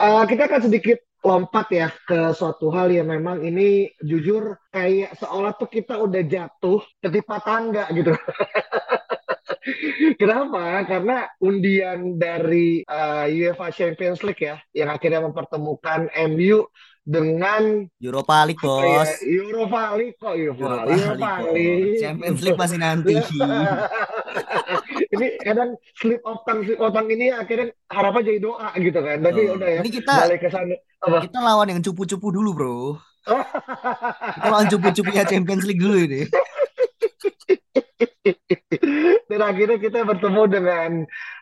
uh, 0.00 0.24
kita 0.24 0.48
akan 0.48 0.60
sedikit 0.70 1.07
lompat 1.18 1.66
ya 1.74 1.90
ke 1.90 2.30
suatu 2.30 2.70
hal 2.70 2.94
yang 2.94 3.10
memang 3.10 3.42
ini 3.42 3.90
jujur 3.98 4.54
kayak 4.70 5.18
seolah 5.18 5.50
tuh 5.58 5.66
kita 5.66 5.98
udah 5.98 6.22
jatuh 6.22 6.78
ketimpa 7.02 7.42
tangga 7.42 7.90
gitu. 7.90 8.14
Kenapa? 10.20 10.82
Karena 10.86 11.26
undian 11.42 12.18
dari 12.18 12.82
uh, 12.86 13.26
UEFA 13.28 13.70
Champions 13.70 14.22
League 14.24 14.42
ya, 14.42 14.56
yang 14.74 14.90
akhirnya 14.90 15.22
mempertemukan 15.22 16.10
MU 16.30 16.66
dengan 17.08 17.88
Europa 17.96 18.44
League 18.44 18.60
ya, 18.60 18.68
bos. 18.68 18.84
Ya, 18.84 19.08
Europa 19.24 19.82
League 19.96 20.16
kok 20.20 20.36
Europa, 20.36 20.84
Europa, 20.84 20.92
Europa 20.92 21.32
League. 21.56 22.04
Champions 22.04 22.40
League 22.44 22.60
masih 22.60 22.78
nanti. 22.80 23.14
ini 25.08 25.26
kadang 25.40 25.72
slip 25.96 26.20
of 26.28 26.44
tongue 26.44 26.68
slip 26.68 26.80
of 26.80 26.92
tongue 26.92 27.08
ini 27.08 27.32
akhirnya 27.32 27.72
harapan 27.88 28.20
jadi 28.28 28.40
doa 28.44 28.68
gitu 28.76 29.00
kan. 29.00 29.18
Tapi 29.24 29.40
oh. 29.48 29.56
udah 29.56 29.68
ya. 29.68 29.80
Ini 29.80 29.90
kita 29.92 30.12
balik 30.12 30.40
ke 30.44 30.48
sana. 30.52 30.76
Apa? 31.00 31.18
Kita 31.24 31.38
lawan 31.40 31.68
yang 31.72 31.80
cupu-cupu 31.80 32.28
dulu, 32.28 32.50
Bro. 32.52 32.76
kita 34.36 34.48
lawan 34.48 34.68
cupu-cupunya 34.68 35.24
Champions 35.24 35.64
League 35.64 35.80
dulu 35.80 35.96
ini. 35.96 36.22
Dan 39.28 39.40
akhirnya 39.44 39.78
kita 39.80 40.04
bertemu 40.04 40.42
dengan 40.48 40.90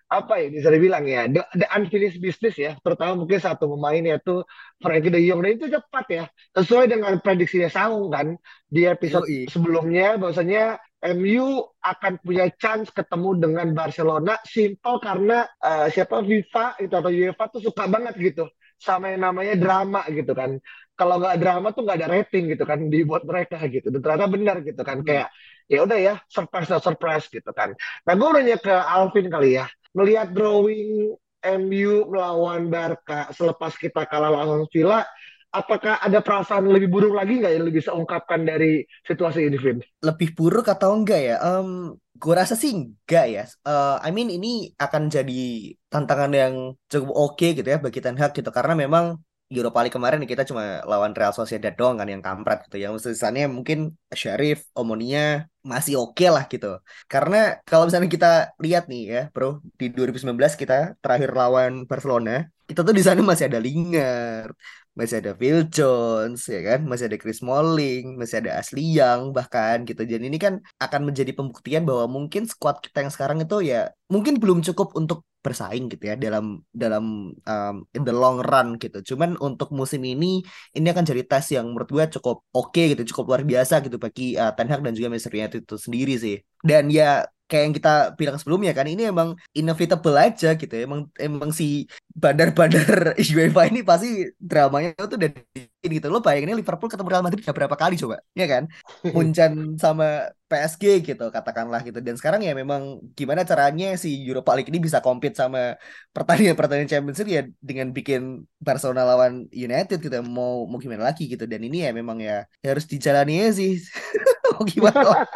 apa 0.07 0.39
ya 0.39 0.47
bisa 0.55 0.71
dibilang 0.71 1.03
ya 1.03 1.27
the, 1.27 1.43
the 1.59 1.67
unfinished 1.75 2.23
business 2.23 2.55
ya. 2.55 2.79
Terutama 2.79 3.27
mungkin 3.27 3.43
satu 3.43 3.67
pemain 3.75 4.03
yaitu 4.03 4.47
Frankie 4.79 5.11
De 5.11 5.21
Jong. 5.27 5.43
Dan 5.43 5.59
itu 5.59 5.67
cepat 5.67 6.07
ya 6.09 6.25
sesuai 6.55 6.87
dengan 6.87 7.13
prediksinya 7.19 7.67
Saung 7.67 8.09
kan 8.15 8.39
di 8.71 8.87
episode 8.87 9.27
Yui. 9.27 9.51
sebelumnya 9.51 10.15
bahwasanya 10.19 10.79
MU 11.15 11.63
akan 11.83 12.19
punya 12.25 12.51
chance 12.57 12.91
ketemu 12.91 13.39
dengan 13.39 13.67
Barcelona 13.77 14.39
simple 14.43 14.99
karena 14.99 15.47
uh, 15.63 15.87
siapa 15.93 16.25
FIFA 16.25 16.67
itu 16.83 16.95
atau 16.95 17.13
UEFA 17.13 17.45
tuh 17.53 17.63
suka 17.63 17.85
banget 17.87 18.15
gitu 18.19 18.51
sama 18.77 19.13
yang 19.13 19.25
namanya 19.29 19.55
drama 19.57 20.03
gitu 20.09 20.33
kan. 20.33 20.61
Kalau 20.97 21.21
nggak 21.21 21.37
drama 21.41 21.77
tuh 21.77 21.85
nggak 21.85 21.99
ada 22.01 22.09
rating 22.09 22.45
gitu 22.57 22.65
kan 22.65 22.89
dibuat 22.89 23.29
mereka 23.29 23.61
gitu. 23.69 23.93
Dan 23.93 24.01
ternyata 24.01 24.27
benar 24.33 24.57
gitu 24.65 24.81
kan 24.81 25.05
hmm. 25.05 25.07
kayak 25.07 25.29
ya 25.69 25.79
udah 25.85 25.99
ya 25.99 26.15
surprise 26.31 26.71
surprise 26.81 27.27
gitu 27.29 27.51
kan. 27.53 27.77
Nah 28.09 28.13
gue 28.17 28.29
nanya 28.33 28.57
ke 28.57 28.73
Alvin 28.73 29.29
kali 29.29 29.61
ya 29.61 29.69
melihat 29.97 30.29
drawing 30.29 31.17
MU 31.47 31.93
melawan 32.13 32.69
Barca 32.69 33.33
selepas 33.33 33.73
kita 33.81 34.05
kalah 34.05 34.29
lawan 34.29 34.69
Villa, 34.69 35.09
apakah 35.57 35.97
ada 36.05 36.21
perasaan 36.21 36.69
lebih 36.69 36.93
buruk 36.93 37.17
lagi 37.17 37.41
nggak 37.41 37.53
yang 37.57 37.65
lebih 37.65 37.81
bisa 37.81 37.97
ungkapkan 37.97 38.45
dari 38.45 38.85
situasi 39.09 39.49
ini, 39.49 39.57
Vin? 39.57 39.79
Lebih 40.05 40.37
buruk 40.37 40.69
atau 40.69 40.93
enggak 40.93 41.21
ya? 41.23 41.37
Um, 41.41 41.97
gue 42.13 42.35
rasa 42.37 42.59
sih 42.59 42.77
enggak 42.77 43.27
ya. 43.33 43.45
Uh, 43.65 43.97
I 44.05 44.13
mean 44.13 44.29
ini 44.29 44.77
akan 44.77 45.09
jadi 45.09 45.73
tantangan 45.89 46.33
yang 46.37 46.55
cukup 46.93 47.11
oke 47.17 47.33
okay 47.41 47.57
gitu 47.57 47.69
ya 47.73 47.81
bagi 47.81 48.05
Ten 48.05 48.21
Hag 48.21 48.37
gitu 48.37 48.53
karena 48.53 48.77
memang 48.77 49.17
Europa 49.47 49.79
League 49.83 49.95
kemarin 49.95 50.21
kita 50.27 50.43
cuma 50.51 50.83
lawan 50.91 51.15
Real 51.15 51.31
Sociedad 51.31 51.71
doang 51.79 51.97
kan 52.01 52.09
yang 52.11 52.23
kampret 52.27 52.59
gitu. 52.67 52.77
Yang 52.85 52.93
sisanya 53.07 53.47
mungkin 53.47 53.95
Sheriff, 54.11 54.67
Omonia 54.75 55.47
masih 55.63 55.95
oke 56.03 56.19
okay 56.19 56.29
lah 56.35 56.45
gitu. 56.53 56.67
Karena 57.13 57.37
kalau 57.69 57.87
misalnya 57.87 58.11
kita 58.11 58.27
lihat 58.65 58.91
nih 58.91 59.03
ya, 59.15 59.21
Bro, 59.35 59.63
di 59.79 59.85
2019 59.95 60.59
kita 60.59 60.75
terakhir 61.03 61.31
lawan 61.41 61.73
Barcelona, 61.91 62.31
kita 62.69 62.81
tuh 62.87 62.95
di 62.99 63.03
sana 63.07 63.21
masih 63.23 63.47
ada 63.47 63.59
Lingard, 63.63 64.51
masih 64.99 65.17
ada 65.21 65.33
Phil 65.37 65.59
Jones 65.69 66.41
ya 66.49 66.61
kan? 66.69 66.81
Masih 66.91 67.05
ada 67.09 67.17
Chris 67.21 67.39
Smalling 67.45 68.17
masih 68.21 68.37
ada 68.41 68.51
Ashley 68.59 68.85
Young 68.97 69.37
bahkan 69.37 69.85
gitu. 69.89 70.03
Jadi 70.03 70.25
ini 70.31 70.39
kan 70.41 70.59
akan 70.81 71.01
menjadi 71.09 71.31
pembuktian 71.37 71.85
bahwa 71.85 72.05
mungkin 72.17 72.49
squad 72.49 72.81
kita 72.81 73.05
yang 73.05 73.13
sekarang 73.13 73.39
itu 73.45 73.57
ya 73.71 73.93
mungkin 74.09 74.41
belum 74.43 74.65
cukup 74.65 74.97
untuk 74.97 75.23
bersaing 75.47 75.87
gitu 75.87 76.11
ya 76.11 76.19
dalam 76.19 76.59
dalam 76.75 77.31
um, 77.31 77.77
in 77.95 78.03
the 78.03 78.11
long 78.11 78.43
run 78.43 78.81
gitu. 78.83 79.15
Cuman 79.15 79.39
untuk 79.39 79.71
musim 79.71 80.03
ini 80.03 80.43
ini 80.75 80.87
akan 80.91 81.05
jadi 81.07 81.23
tes 81.23 81.55
yang 81.55 81.71
menurut 81.71 81.87
gue 81.87 82.05
cukup 82.19 82.43
oke 82.51 82.75
okay, 82.75 82.91
gitu 82.97 83.15
cukup 83.15 83.25
luar 83.31 83.43
biasa 83.47 83.85
gitu 83.87 83.97
bagi 84.03 84.35
uh, 84.35 84.51
Ten 84.57 84.67
Hag 84.67 84.83
dan 84.83 84.99
juga 84.99 85.13
Manchester 85.15 85.39
United 85.39 85.61
itu 85.63 85.77
sendiri 85.79 86.15
sih. 86.19 86.37
Dan 86.67 86.91
ya 86.91 87.23
kayak 87.47 87.63
yang 87.71 87.75
kita 87.79 87.93
bilang 88.19 88.37
sebelumnya 88.43 88.75
kan 88.75 88.87
ini 88.91 89.07
emang 89.07 89.39
inevitable 89.55 90.19
aja 90.19 90.59
gitu 90.59 90.75
ya. 90.75 90.83
emang 90.87 91.07
emang 91.17 91.51
si 91.55 91.87
bandar-bandar 92.11 93.15
UEFA 93.35 93.71
ini 93.71 93.81
pasti 93.87 94.27
dramanya 94.35 94.99
tuh 94.99 95.19
dari 95.19 95.39
gitu. 95.87 96.07
Lo 96.11 96.19
bayangin 96.19 96.59
Liverpool 96.59 96.91
ketemu 96.91 97.09
Real 97.11 97.25
Madrid 97.25 97.43
udah 97.47 97.55
berapa 97.55 97.77
kali 97.79 97.95
coba 97.95 98.19
ya 98.35 98.47
kan? 98.51 98.67
Muncan 99.15 99.79
sama 99.79 100.35
PSG 100.51 101.07
gitu 101.07 101.31
katakanlah 101.31 101.83
gitu. 101.87 101.99
Dan 102.03 102.19
sekarang 102.19 102.43
ya 102.43 102.51
memang 102.55 102.99
gimana 103.15 103.47
caranya 103.47 103.95
si 103.95 104.27
Europa 104.27 104.55
League 104.59 104.71
ini 104.71 104.83
bisa 104.83 104.99
compete 104.99 105.39
sama 105.39 105.79
pertandingan-pertandingan 106.11 106.91
Champions 106.91 107.19
League 107.23 107.35
ya 107.35 107.43
dengan 107.63 107.95
bikin 107.95 108.43
Barcelona 108.59 109.07
lawan 109.07 109.47
United 109.55 110.03
gitu. 110.03 110.15
Mau 110.27 110.67
mau 110.67 110.79
gimana 110.83 111.07
lagi 111.11 111.31
gitu. 111.31 111.47
Dan 111.47 111.63
ini 111.63 111.87
ya 111.87 111.91
memang 111.95 112.19
ya, 112.19 112.43
ya 112.63 112.69
harus 112.75 112.87
dijalani 112.91 113.47
ya 113.47 113.49
sih. 113.55 113.79
Mau 114.57 114.65
gimana 114.65 115.27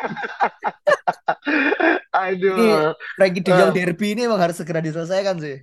Aduh. 2.27 2.57
Ini 2.59 2.67
Frankie 3.17 3.43
De 3.45 3.53
Jong 3.55 3.71
uh. 3.71 3.77
derby 3.77 4.07
ini 4.15 4.27
emang 4.27 4.41
harus 4.43 4.57
segera 4.59 4.83
diselesaikan 4.83 5.39
sih. 5.39 5.63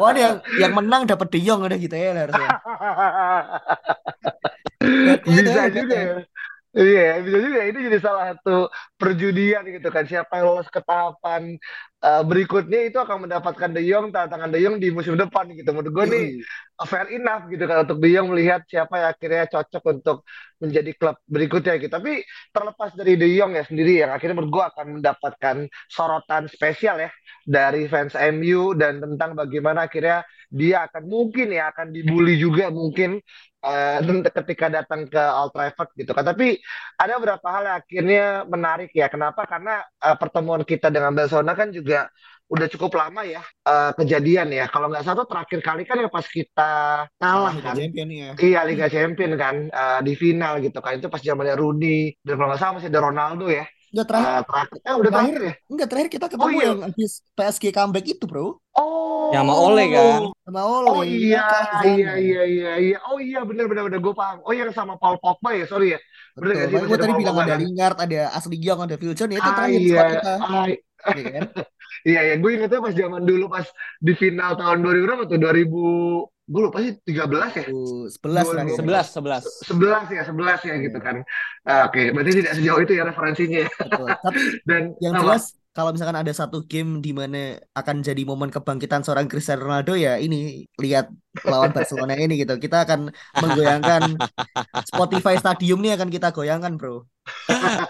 Wah, 0.00 0.10
yang 0.14 0.42
yang 0.58 0.72
menang 0.74 1.06
dapat 1.06 1.30
De 1.30 1.38
Jong 1.42 1.62
udah 1.62 1.78
gitu 1.78 1.94
ya 1.94 2.14
harusnya. 2.14 2.50
Bisa 5.26 5.62
juga 5.70 5.94
ya. 5.94 6.14
Iya, 6.70 7.18
bisa 7.26 7.38
juga 7.42 7.60
ini 7.66 7.78
jadi 7.90 7.98
salah 7.98 8.24
satu 8.30 8.70
perjudian 8.94 9.62
gitu 9.74 9.88
kan. 9.90 10.06
Siapa 10.06 10.38
yang 10.38 10.46
lolos 10.54 10.70
ke 10.70 10.78
tahapan 10.86 11.58
uh, 12.06 12.22
berikutnya 12.22 12.86
itu 12.86 12.94
akan 13.02 13.26
mendapatkan 13.26 13.70
De 13.74 13.82
Jong, 13.90 14.14
tantangan 14.14 14.46
De 14.54 14.62
Jong 14.62 14.78
di 14.78 14.94
musim 14.94 15.18
depan 15.18 15.50
gitu. 15.50 15.66
Menurut 15.74 15.90
gue 15.90 16.04
nih 16.14 16.24
fair 16.86 17.10
enough 17.10 17.50
gitu 17.50 17.66
kan 17.66 17.82
untuk 17.82 17.98
De 17.98 18.08
Jong 18.14 18.30
melihat 18.30 18.62
siapa 18.70 18.94
yang 19.02 19.08
akhirnya 19.10 19.44
cocok 19.50 19.82
untuk 19.98 20.16
menjadi 20.62 20.90
klub 20.94 21.16
berikutnya 21.26 21.74
gitu. 21.82 21.90
Tapi 21.90 22.22
terlepas 22.54 22.90
dari 22.94 23.12
De 23.18 23.26
Jong 23.34 23.50
ya 23.58 23.64
sendiri 23.66 23.92
yang 24.06 24.10
akhirnya 24.14 24.34
menurut 24.38 24.54
gue 24.54 24.64
akan 24.70 24.86
mendapatkan 25.02 25.56
sorotan 25.90 26.46
spesial 26.46 27.02
ya 27.02 27.10
dari 27.50 27.90
fans 27.90 28.14
MU 28.14 28.78
dan 28.78 29.02
tentang 29.02 29.34
bagaimana 29.34 29.90
akhirnya 29.90 30.22
dia 30.50 30.86
akan 30.86 31.02
mungkin 31.10 31.50
ya 31.50 31.74
akan 31.74 31.90
dibully 31.90 32.38
juga 32.38 32.70
mungkin 32.70 33.18
uh, 33.64 33.98
ketika 34.42 34.66
datang 34.72 35.06
ke 35.06 35.20
Old 35.20 35.52
Trafford 35.54 35.90
gitu 35.96 36.12
kan. 36.12 36.24
Tapi 36.24 36.60
ada 36.96 37.16
beberapa 37.20 37.46
hal 37.48 37.62
yang 37.68 37.76
akhirnya 37.80 38.24
menarik 38.48 38.90
ya. 38.92 39.06
Kenapa? 39.12 39.44
Karena 39.48 39.84
uh, 40.02 40.16
pertemuan 40.16 40.62
kita 40.64 40.88
dengan 40.88 41.12
Barcelona 41.12 41.52
kan 41.56 41.70
juga 41.70 42.08
udah 42.50 42.66
cukup 42.66 42.98
lama 42.98 43.22
ya 43.22 43.42
uh, 43.70 43.94
kejadian 43.94 44.50
ya. 44.50 44.66
Kalau 44.66 44.90
nggak 44.90 45.06
salah 45.06 45.22
terakhir 45.22 45.62
kali 45.62 45.82
kan 45.86 46.02
ya 46.02 46.10
pas 46.10 46.26
kita 46.26 46.70
kalah 47.14 47.54
Liga 47.54 47.64
kan. 47.70 47.74
Champion 47.78 48.08
ya. 48.10 48.30
Iya 48.34 48.60
Liga 48.66 48.86
Champion 48.90 49.32
kan 49.38 49.56
uh, 49.70 50.00
di 50.02 50.12
final 50.18 50.58
gitu 50.58 50.78
kan. 50.82 50.98
Itu 50.98 51.06
pas 51.06 51.22
zamannya 51.22 51.54
Rooney 51.54 52.18
dan 52.26 52.34
kalau 52.34 52.48
nggak 52.50 52.60
salah 52.60 52.74
masih 52.82 52.90
ada 52.90 53.00
Ronaldo 53.06 53.46
ya. 53.46 53.64
Enggak 53.90 54.06
terakhir. 54.06 54.30
Uh, 54.30 54.42
terakhir. 54.46 54.70
Eh, 54.70 54.94
udah 54.94 55.10
terakhir, 55.10 55.10
terakhir 55.10 55.40
ya? 55.42 55.54
Enggak 55.66 55.88
terakhir 55.90 56.10
kita 56.14 56.26
ketemu 56.30 56.46
oh, 56.46 56.50
iya. 56.54 56.66
yang 56.70 56.80
habis 56.86 57.12
PSG 57.34 57.64
comeback 57.74 58.06
itu, 58.06 58.24
Bro. 58.24 58.46
Oh. 58.78 59.34
Yang 59.34 59.42
sama 59.46 59.54
Ole 59.58 59.84
kan? 59.90 60.20
Sama 60.46 60.60
Ole. 60.62 60.88
Oh 60.90 61.02
iya, 61.02 61.46
iya, 61.82 62.10
iya, 62.14 62.42
iya, 62.46 62.72
iya. 62.78 62.98
Oh 63.10 63.18
iya, 63.18 63.42
benar 63.42 63.66
benar 63.66 63.82
benar 63.90 63.98
gue 63.98 64.14
paham. 64.14 64.38
Oh 64.46 64.54
yang 64.54 64.70
sama 64.70 64.94
Paul 64.94 65.18
Pogba 65.18 65.50
ya, 65.58 65.66
sorry 65.66 65.98
ya. 65.98 65.98
Bener 66.38 66.54
Betul. 66.54 66.70
Sih, 66.70 66.86
gue 66.86 66.98
tadi 67.02 67.12
bilang 67.18 67.36
ada 67.36 67.54
kan? 67.54 67.58
Lingard, 67.58 67.98
ada 67.98 68.20
Asli 68.30 68.56
Young, 68.62 68.80
ada 68.86 68.94
Phil 68.94 69.14
Jones, 69.18 69.34
ya 69.34 69.38
itu 69.42 69.50
ah, 69.50 69.56
terakhir 69.58 69.80
iya. 69.82 70.02
kita. 70.06 70.34
Ah, 70.38 70.66
iya 71.18 71.30
kan? 71.34 71.44
Iya, 72.00 72.32
ya, 72.32 72.34
gue 72.40 72.50
ingetnya 72.56 72.80
pas 72.80 72.96
zaman 72.96 73.28
dulu 73.28 73.44
pas 73.52 73.66
di 74.00 74.16
final 74.16 74.56
tahun 74.56 74.80
2000 74.80 75.04
berapa 75.04 75.22
tuh? 75.28 75.36
2000 75.36 76.39
gue 76.50 76.60
lupa 76.66 76.78
sih 76.82 76.92
13 77.06 77.62
ya? 77.62 77.64
Sebelas 78.10 78.46
lah. 78.50 78.64
Sebelas, 78.74 79.06
sebelas. 79.14 79.44
Sebelas 79.62 80.06
ya, 80.10 80.22
sebelas 80.26 80.60
ya 80.66 80.74
gitu 80.82 80.98
kan. 80.98 81.22
Uh, 81.62 81.86
Oke, 81.86 81.94
okay. 81.94 82.06
berarti 82.10 82.42
tidak 82.42 82.52
sejauh 82.58 82.80
itu 82.82 82.92
ya 82.98 83.02
referensinya. 83.06 83.64
Betul. 83.70 84.06
Tapi 84.18 84.40
dan 84.68 84.82
yang 84.98 85.14
apa? 85.14 85.22
jelas 85.22 85.44
kalau 85.70 85.94
misalkan 85.94 86.18
ada 86.18 86.32
satu 86.34 86.66
game 86.66 86.98
di 86.98 87.14
mana 87.14 87.54
akan 87.78 88.02
jadi 88.02 88.26
momen 88.26 88.50
kebangkitan 88.50 89.06
seorang 89.06 89.30
Cristiano 89.30 89.70
Ronaldo 89.70 89.94
ya 89.94 90.18
ini 90.18 90.66
lihat 90.82 91.06
lawan 91.46 91.70
Barcelona 91.70 92.18
ini 92.18 92.42
gitu. 92.42 92.58
Kita 92.58 92.82
akan 92.82 93.14
menggoyangkan 93.38 94.18
Spotify 94.90 95.38
Stadium 95.38 95.78
ini 95.86 95.94
akan 95.94 96.10
kita 96.10 96.34
goyangkan, 96.34 96.74
Bro. 96.74 97.06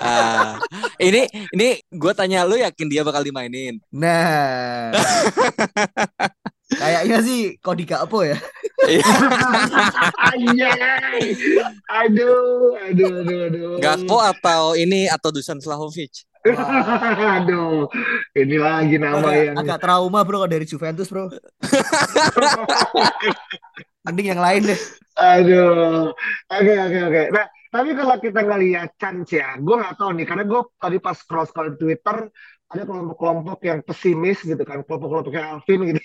Ah, 0.05 0.61
ini 1.01 1.25
ini 1.57 1.81
gue 1.89 2.13
tanya 2.13 2.45
lu 2.45 2.61
yakin 2.61 2.93
dia 2.93 3.01
bakal 3.01 3.25
dimainin? 3.25 3.81
Nah. 3.89 4.93
Kayaknya 6.71 7.19
sih 7.27 7.59
Cody 7.59 7.83
Gakpo 7.83 8.23
ya. 8.23 8.39
Anjay. 10.31 11.35
Aduh, 11.91 12.79
aduh, 12.79 13.13
aduh, 13.23 13.39
aduh. 13.51 13.71
Gakpo 13.83 14.23
atau 14.23 14.79
ini 14.79 15.11
atau 15.11 15.35
Dusan 15.35 15.59
Vlahovic? 15.59 16.31
Aduh, 16.41 17.85
ini 18.33 18.57
lagi 18.57 18.97
nama 18.97 19.21
Agak, 19.21 19.37
yang 19.37 19.57
agak 19.61 19.79
trauma 19.85 20.25
bro 20.25 20.41
kalau 20.41 20.49
dari 20.49 20.65
Juventus 20.65 21.13
bro. 21.13 21.29
Mending 24.09 24.33
yang 24.33 24.41
lain 24.41 24.73
deh. 24.73 24.81
Aduh, 25.21 26.17
oke 26.49 26.75
oke 26.89 26.99
oke. 27.13 27.23
Nah, 27.37 27.45
tapi 27.69 27.93
kalau 27.93 28.17
kita 28.17 28.41
ngelihat 28.41 28.97
chance 28.97 29.37
ya, 29.37 29.53
gue 29.61 29.77
nggak 29.77 30.01
tahu 30.01 30.17
nih, 30.17 30.25
karena 30.25 30.49
gue 30.49 30.61
tadi 30.81 30.97
pas 30.97 31.13
scroll 31.13 31.45
scroll 31.45 31.77
di 31.77 31.79
Twitter 31.79 32.33
ada 32.71 32.87
kelompok-kelompok 32.87 33.59
yang 33.67 33.83
pesimis 33.83 34.47
gitu 34.47 34.63
kan, 34.63 34.87
kelompok-kelompok 34.87 35.35
yang 35.35 35.59
Alvin 35.59 35.91
gitu. 35.91 36.01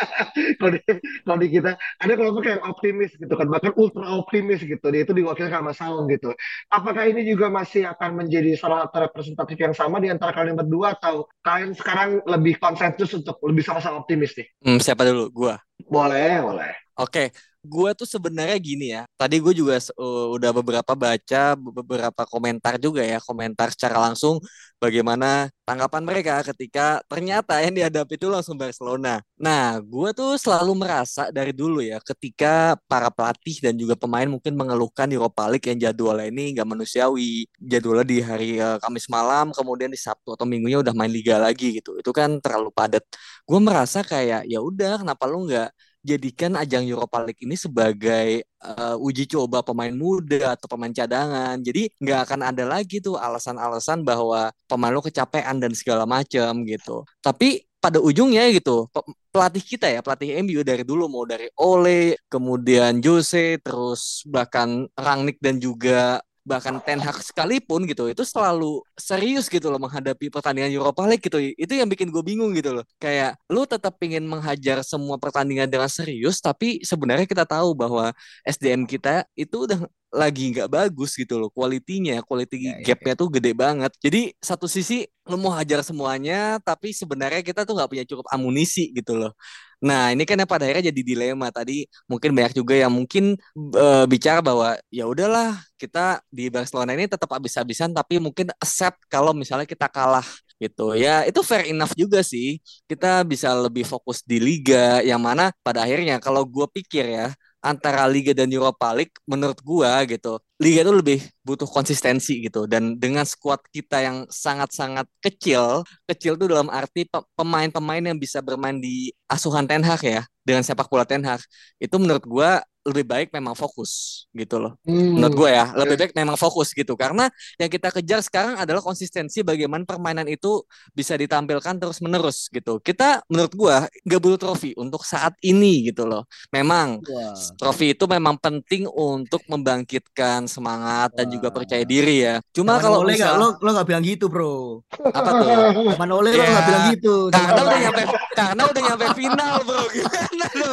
kalau 0.58 0.70
di, 0.74 0.80
kalau 1.22 1.38
di 1.38 1.48
kita 1.54 1.70
ada 1.78 2.12
kelompok 2.18 2.44
yang 2.50 2.60
optimis 2.66 3.14
gitu 3.14 3.30
kan, 3.30 3.46
bahkan 3.46 3.70
ultra 3.78 4.10
optimis 4.18 4.58
gitu. 4.66 4.82
Dia 4.90 5.06
itu 5.06 5.14
diwakilkan 5.14 5.62
sama 5.62 5.70
Saung 5.70 6.10
gitu. 6.10 6.34
Apakah 6.66 7.06
ini 7.06 7.22
juga 7.22 7.46
masih 7.46 7.86
akan 7.86 8.26
menjadi 8.26 8.58
salah 8.58 8.90
satu 8.90 9.06
representatif 9.06 9.54
yang 9.54 9.74
sama 9.74 10.02
di 10.02 10.10
antara 10.10 10.34
kalian 10.34 10.58
berdua 10.58 10.98
atau 10.98 11.30
kalian 11.46 11.78
sekarang 11.78 12.26
lebih 12.26 12.58
konsensus 12.58 13.14
untuk 13.14 13.38
lebih 13.46 13.62
sama-sama 13.62 14.02
optimis 14.02 14.34
nih? 14.34 14.46
Hmm, 14.66 14.82
siapa 14.82 15.06
dulu? 15.06 15.30
Gua. 15.30 15.54
Boleh, 15.86 16.42
boleh. 16.42 16.74
Oke, 16.98 17.30
gue 17.60 17.90
tuh 17.92 18.08
sebenarnya 18.08 18.56
gini 18.56 18.86
ya. 18.96 19.02
Tadi 19.20 19.36
gue 19.36 19.52
juga 19.52 19.76
uh, 20.00 20.32
udah 20.32 20.50
beberapa 20.56 20.92
baca 20.96 21.42
beberapa 21.56 22.22
komentar 22.24 22.80
juga 22.80 23.04
ya, 23.04 23.20
komentar 23.20 23.68
secara 23.72 24.00
langsung 24.00 24.40
bagaimana 24.80 25.52
tanggapan 25.68 26.02
mereka 26.02 26.40
ketika 26.50 27.04
ternyata 27.04 27.60
yang 27.60 27.76
dihadapi 27.76 28.16
itu 28.16 28.26
langsung 28.32 28.56
Barcelona. 28.56 29.20
Nah, 29.36 29.76
gue 29.84 30.08
tuh 30.16 30.40
selalu 30.40 30.72
merasa 30.72 31.28
dari 31.28 31.52
dulu 31.52 31.84
ya, 31.84 32.00
ketika 32.00 32.80
para 32.88 33.12
pelatih 33.12 33.60
dan 33.60 33.76
juga 33.76 33.94
pemain 33.94 34.26
mungkin 34.26 34.56
mengeluhkan 34.56 35.06
Europa 35.12 35.44
League 35.52 35.68
yang 35.68 35.78
jadwalnya 35.92 36.26
ini 36.32 36.56
nggak 36.56 36.68
manusiawi, 36.68 37.44
jadwalnya 37.60 38.06
di 38.08 38.18
hari 38.24 38.48
uh, 38.56 38.80
Kamis 38.80 39.06
malam, 39.12 39.52
kemudian 39.52 39.92
di 39.92 40.00
Sabtu 40.00 40.32
atau 40.32 40.48
Minggunya 40.48 40.80
udah 40.80 40.96
main 40.96 41.12
liga 41.12 41.36
lagi 41.36 41.76
gitu. 41.76 42.00
Itu 42.00 42.10
kan 42.16 42.40
terlalu 42.40 42.72
padat. 42.72 43.04
Gue 43.44 43.60
merasa 43.60 44.00
kayak 44.00 44.48
ya 44.48 44.58
udah, 44.64 45.04
kenapa 45.04 45.28
lu 45.28 45.44
nggak 45.44 45.68
jadikan 46.00 46.56
ajang 46.56 46.84
Europa 46.84 47.20
League 47.24 47.42
ini 47.44 47.56
sebagai 47.56 48.44
uh, 48.64 48.96
uji 49.00 49.28
coba 49.28 49.60
pemain 49.60 49.92
muda 49.92 50.56
atau 50.56 50.66
pemain 50.68 50.92
cadangan. 50.92 51.60
Jadi 51.60 51.92
nggak 52.00 52.20
akan 52.28 52.40
ada 52.52 52.64
lagi 52.64 53.00
tuh 53.04 53.20
alasan-alasan 53.20 54.04
bahwa 54.04 54.52
pemain 54.64 54.92
lo 54.92 55.04
kecapean 55.04 55.60
dan 55.60 55.72
segala 55.76 56.04
macam 56.08 56.64
gitu. 56.64 57.04
Tapi 57.20 57.64
pada 57.80 57.96
ujungnya 57.96 58.44
gitu 58.52 58.92
pelatih 59.32 59.64
kita 59.64 59.88
ya 59.88 60.04
pelatih 60.04 60.36
MU 60.44 60.60
dari 60.60 60.84
dulu 60.84 61.08
mau 61.08 61.24
dari 61.24 61.48
Ole 61.56 62.20
kemudian 62.28 63.00
Jose 63.00 63.56
terus 63.64 64.20
bahkan 64.28 64.84
Rangnick 64.92 65.40
dan 65.40 65.56
juga 65.56 66.20
bahkan 66.50 66.74
Ten 66.82 66.98
Hag 66.98 67.22
sekalipun 67.22 67.86
gitu 67.86 68.10
itu 68.10 68.26
selalu 68.26 68.82
serius 68.98 69.46
gitu 69.46 69.70
loh 69.70 69.78
menghadapi 69.78 70.26
pertandingan 70.34 70.74
Europa 70.74 71.06
League 71.06 71.22
gitu. 71.22 71.38
Itu 71.38 71.72
yang 71.78 71.86
bikin 71.86 72.10
gue 72.10 72.22
bingung 72.26 72.50
gitu 72.58 72.74
loh. 72.74 72.84
Kayak 72.98 73.38
lu 73.46 73.62
tetap 73.62 73.94
ingin 74.02 74.26
menghajar 74.26 74.82
semua 74.82 75.14
pertandingan 75.22 75.70
dengan 75.70 75.86
serius 75.86 76.42
tapi 76.42 76.82
sebenarnya 76.82 77.30
kita 77.30 77.46
tahu 77.46 77.78
bahwa 77.78 78.10
SDM 78.42 78.82
kita 78.90 79.22
itu 79.38 79.70
udah 79.70 79.86
lagi 80.10 80.50
nggak 80.50 80.68
bagus 80.70 81.14
gitu 81.14 81.38
loh 81.38 81.50
kualitinya 81.54 82.18
quality 82.26 82.56
ya, 82.66 82.74
ya, 82.82 82.92
gapnya 82.92 83.14
ya. 83.14 83.20
tuh 83.20 83.28
gede 83.30 83.52
banget 83.54 83.92
jadi 84.02 84.34
satu 84.42 84.66
sisi 84.66 85.06
lu 85.30 85.38
mau 85.38 85.54
hajar 85.54 85.86
semuanya 85.86 86.58
tapi 86.66 86.90
sebenarnya 86.90 87.40
kita 87.46 87.62
tuh 87.62 87.78
nggak 87.78 87.90
punya 87.90 88.04
cukup 88.06 88.26
amunisi 88.34 88.90
gitu 88.90 89.14
loh 89.14 89.32
Nah, 89.80 90.12
ini 90.12 90.28
kan 90.28 90.36
yang 90.36 90.44
pada 90.44 90.68
akhirnya 90.68 90.92
jadi 90.92 91.00
dilema 91.00 91.48
tadi. 91.48 91.88
Mungkin 92.04 92.36
banyak 92.36 92.52
juga 92.52 92.76
yang 92.76 92.92
mungkin 92.92 93.40
uh, 93.56 94.04
bicara 94.04 94.44
bahwa 94.44 94.76
ya 94.92 95.08
udahlah 95.08 95.56
kita 95.80 96.20
di 96.28 96.52
Barcelona 96.52 96.92
ini 96.92 97.08
tetap 97.08 97.32
habis-habisan 97.32 97.96
tapi 97.96 98.20
mungkin 98.20 98.52
accept 98.60 99.00
kalau 99.08 99.32
misalnya 99.32 99.64
kita 99.64 99.88
kalah 99.88 100.24
gitu. 100.60 100.92
Ya, 100.92 101.24
itu 101.24 101.40
fair 101.40 101.64
enough 101.72 101.96
juga 101.96 102.20
sih. 102.20 102.60
Kita 102.84 103.24
bisa 103.24 103.56
lebih 103.56 103.88
fokus 103.88 104.20
di 104.20 104.36
liga 104.36 105.00
yang 105.00 105.20
mana 105.24 105.48
pada 105.64 105.88
akhirnya 105.88 106.20
kalau 106.20 106.44
gue 106.44 106.68
pikir 106.76 107.08
ya 107.08 107.32
antara 107.60 108.08
Liga 108.08 108.32
dan 108.32 108.48
Europa 108.48 108.92
League 108.96 109.14
menurut 109.28 109.60
gua 109.60 110.04
gitu. 110.08 110.40
Liga 110.60 110.84
itu 110.84 110.92
lebih 110.92 111.18
butuh 111.40 111.68
konsistensi 111.68 112.44
gitu 112.44 112.68
dan 112.68 112.96
dengan 113.00 113.24
skuad 113.24 113.60
kita 113.72 114.04
yang 114.04 114.28
sangat-sangat 114.28 115.08
kecil, 115.24 115.84
kecil 116.04 116.36
itu 116.36 116.44
dalam 116.48 116.68
arti 116.68 117.08
pemain-pemain 117.36 118.04
yang 118.04 118.18
bisa 118.20 118.44
bermain 118.44 118.76
di 118.76 119.12
asuhan 119.28 119.64
Ten 119.64 119.80
Hag 119.84 120.00
ya, 120.04 120.22
dengan 120.44 120.60
sepak 120.64 120.88
bola 120.88 121.08
Ten 121.08 121.24
Hag. 121.24 121.40
Itu 121.80 121.96
menurut 121.96 122.24
gua 122.28 122.60
lebih 122.80 123.04
baik 123.04 123.28
memang 123.28 123.52
fokus 123.52 124.24
gitu 124.32 124.56
loh. 124.56 124.72
Hmm. 124.88 125.20
Menurut 125.20 125.34
gue 125.36 125.50
ya, 125.52 125.68
lebih 125.76 125.96
baik 126.00 126.12
memang 126.16 126.40
fokus 126.40 126.72
gitu 126.72 126.96
karena 126.96 127.28
yang 127.60 127.68
kita 127.68 127.92
kejar 127.92 128.24
sekarang 128.24 128.56
adalah 128.56 128.80
konsistensi 128.80 129.44
bagaimana 129.44 129.84
permainan 129.84 130.24
itu 130.32 130.64
bisa 130.96 131.12
ditampilkan 131.12 131.76
terus-menerus 131.76 132.48
gitu. 132.48 132.80
Kita 132.80 133.20
menurut 133.28 133.52
gue 133.52 133.76
nggak 134.08 134.20
butuh 134.20 134.40
trofi 134.40 134.72
untuk 134.80 135.04
saat 135.04 135.36
ini 135.44 135.92
gitu 135.92 136.08
loh. 136.08 136.24
Memang 136.56 137.04
wow. 137.04 137.36
trofi 137.60 137.92
itu 137.92 138.08
memang 138.08 138.40
penting 138.40 138.88
untuk 138.88 139.44
membangkitkan 139.44 140.48
semangat 140.48 141.12
wow. 141.12 141.16
dan 141.20 141.26
juga 141.28 141.48
percaya 141.52 141.84
diri 141.84 142.24
ya. 142.24 142.40
Cuma 142.56 142.80
kalau 142.80 143.04
oleh 143.04 143.20
misal... 143.20 143.36
gak, 143.36 143.40
lo 143.40 143.48
lo 143.60 143.68
nggak 143.76 143.88
bilang 143.92 144.04
gitu, 144.08 144.32
Bro. 144.32 144.88
Apa 145.12 145.30
tuh? 145.36 145.48
Teman 145.84 146.10
oleh 146.16 146.32
yeah. 146.32 146.40
lo 146.40 146.48
nggak 146.48 146.64
bilang 146.64 146.84
gitu. 146.96 147.14
Karena 147.28 147.60
udah 147.60 147.80
nyampe 147.84 148.02
karena 148.32 148.62
udah 148.64 148.82
nyampe 148.88 149.06
final, 149.12 149.54
Bro. 149.68 149.82
Gimana 149.94 150.48
lo? 150.56 150.72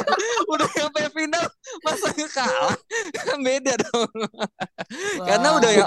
Udah 0.56 0.68
nyampe 0.72 1.02
final 1.12 1.46
masa 1.84 2.10
kalah. 2.32 2.78
Kan 3.14 3.40
beda 3.48 3.74
dong. 3.78 4.12
Wah. 5.20 5.26
karena 5.26 5.48
udah 5.60 5.72
ya 5.72 5.86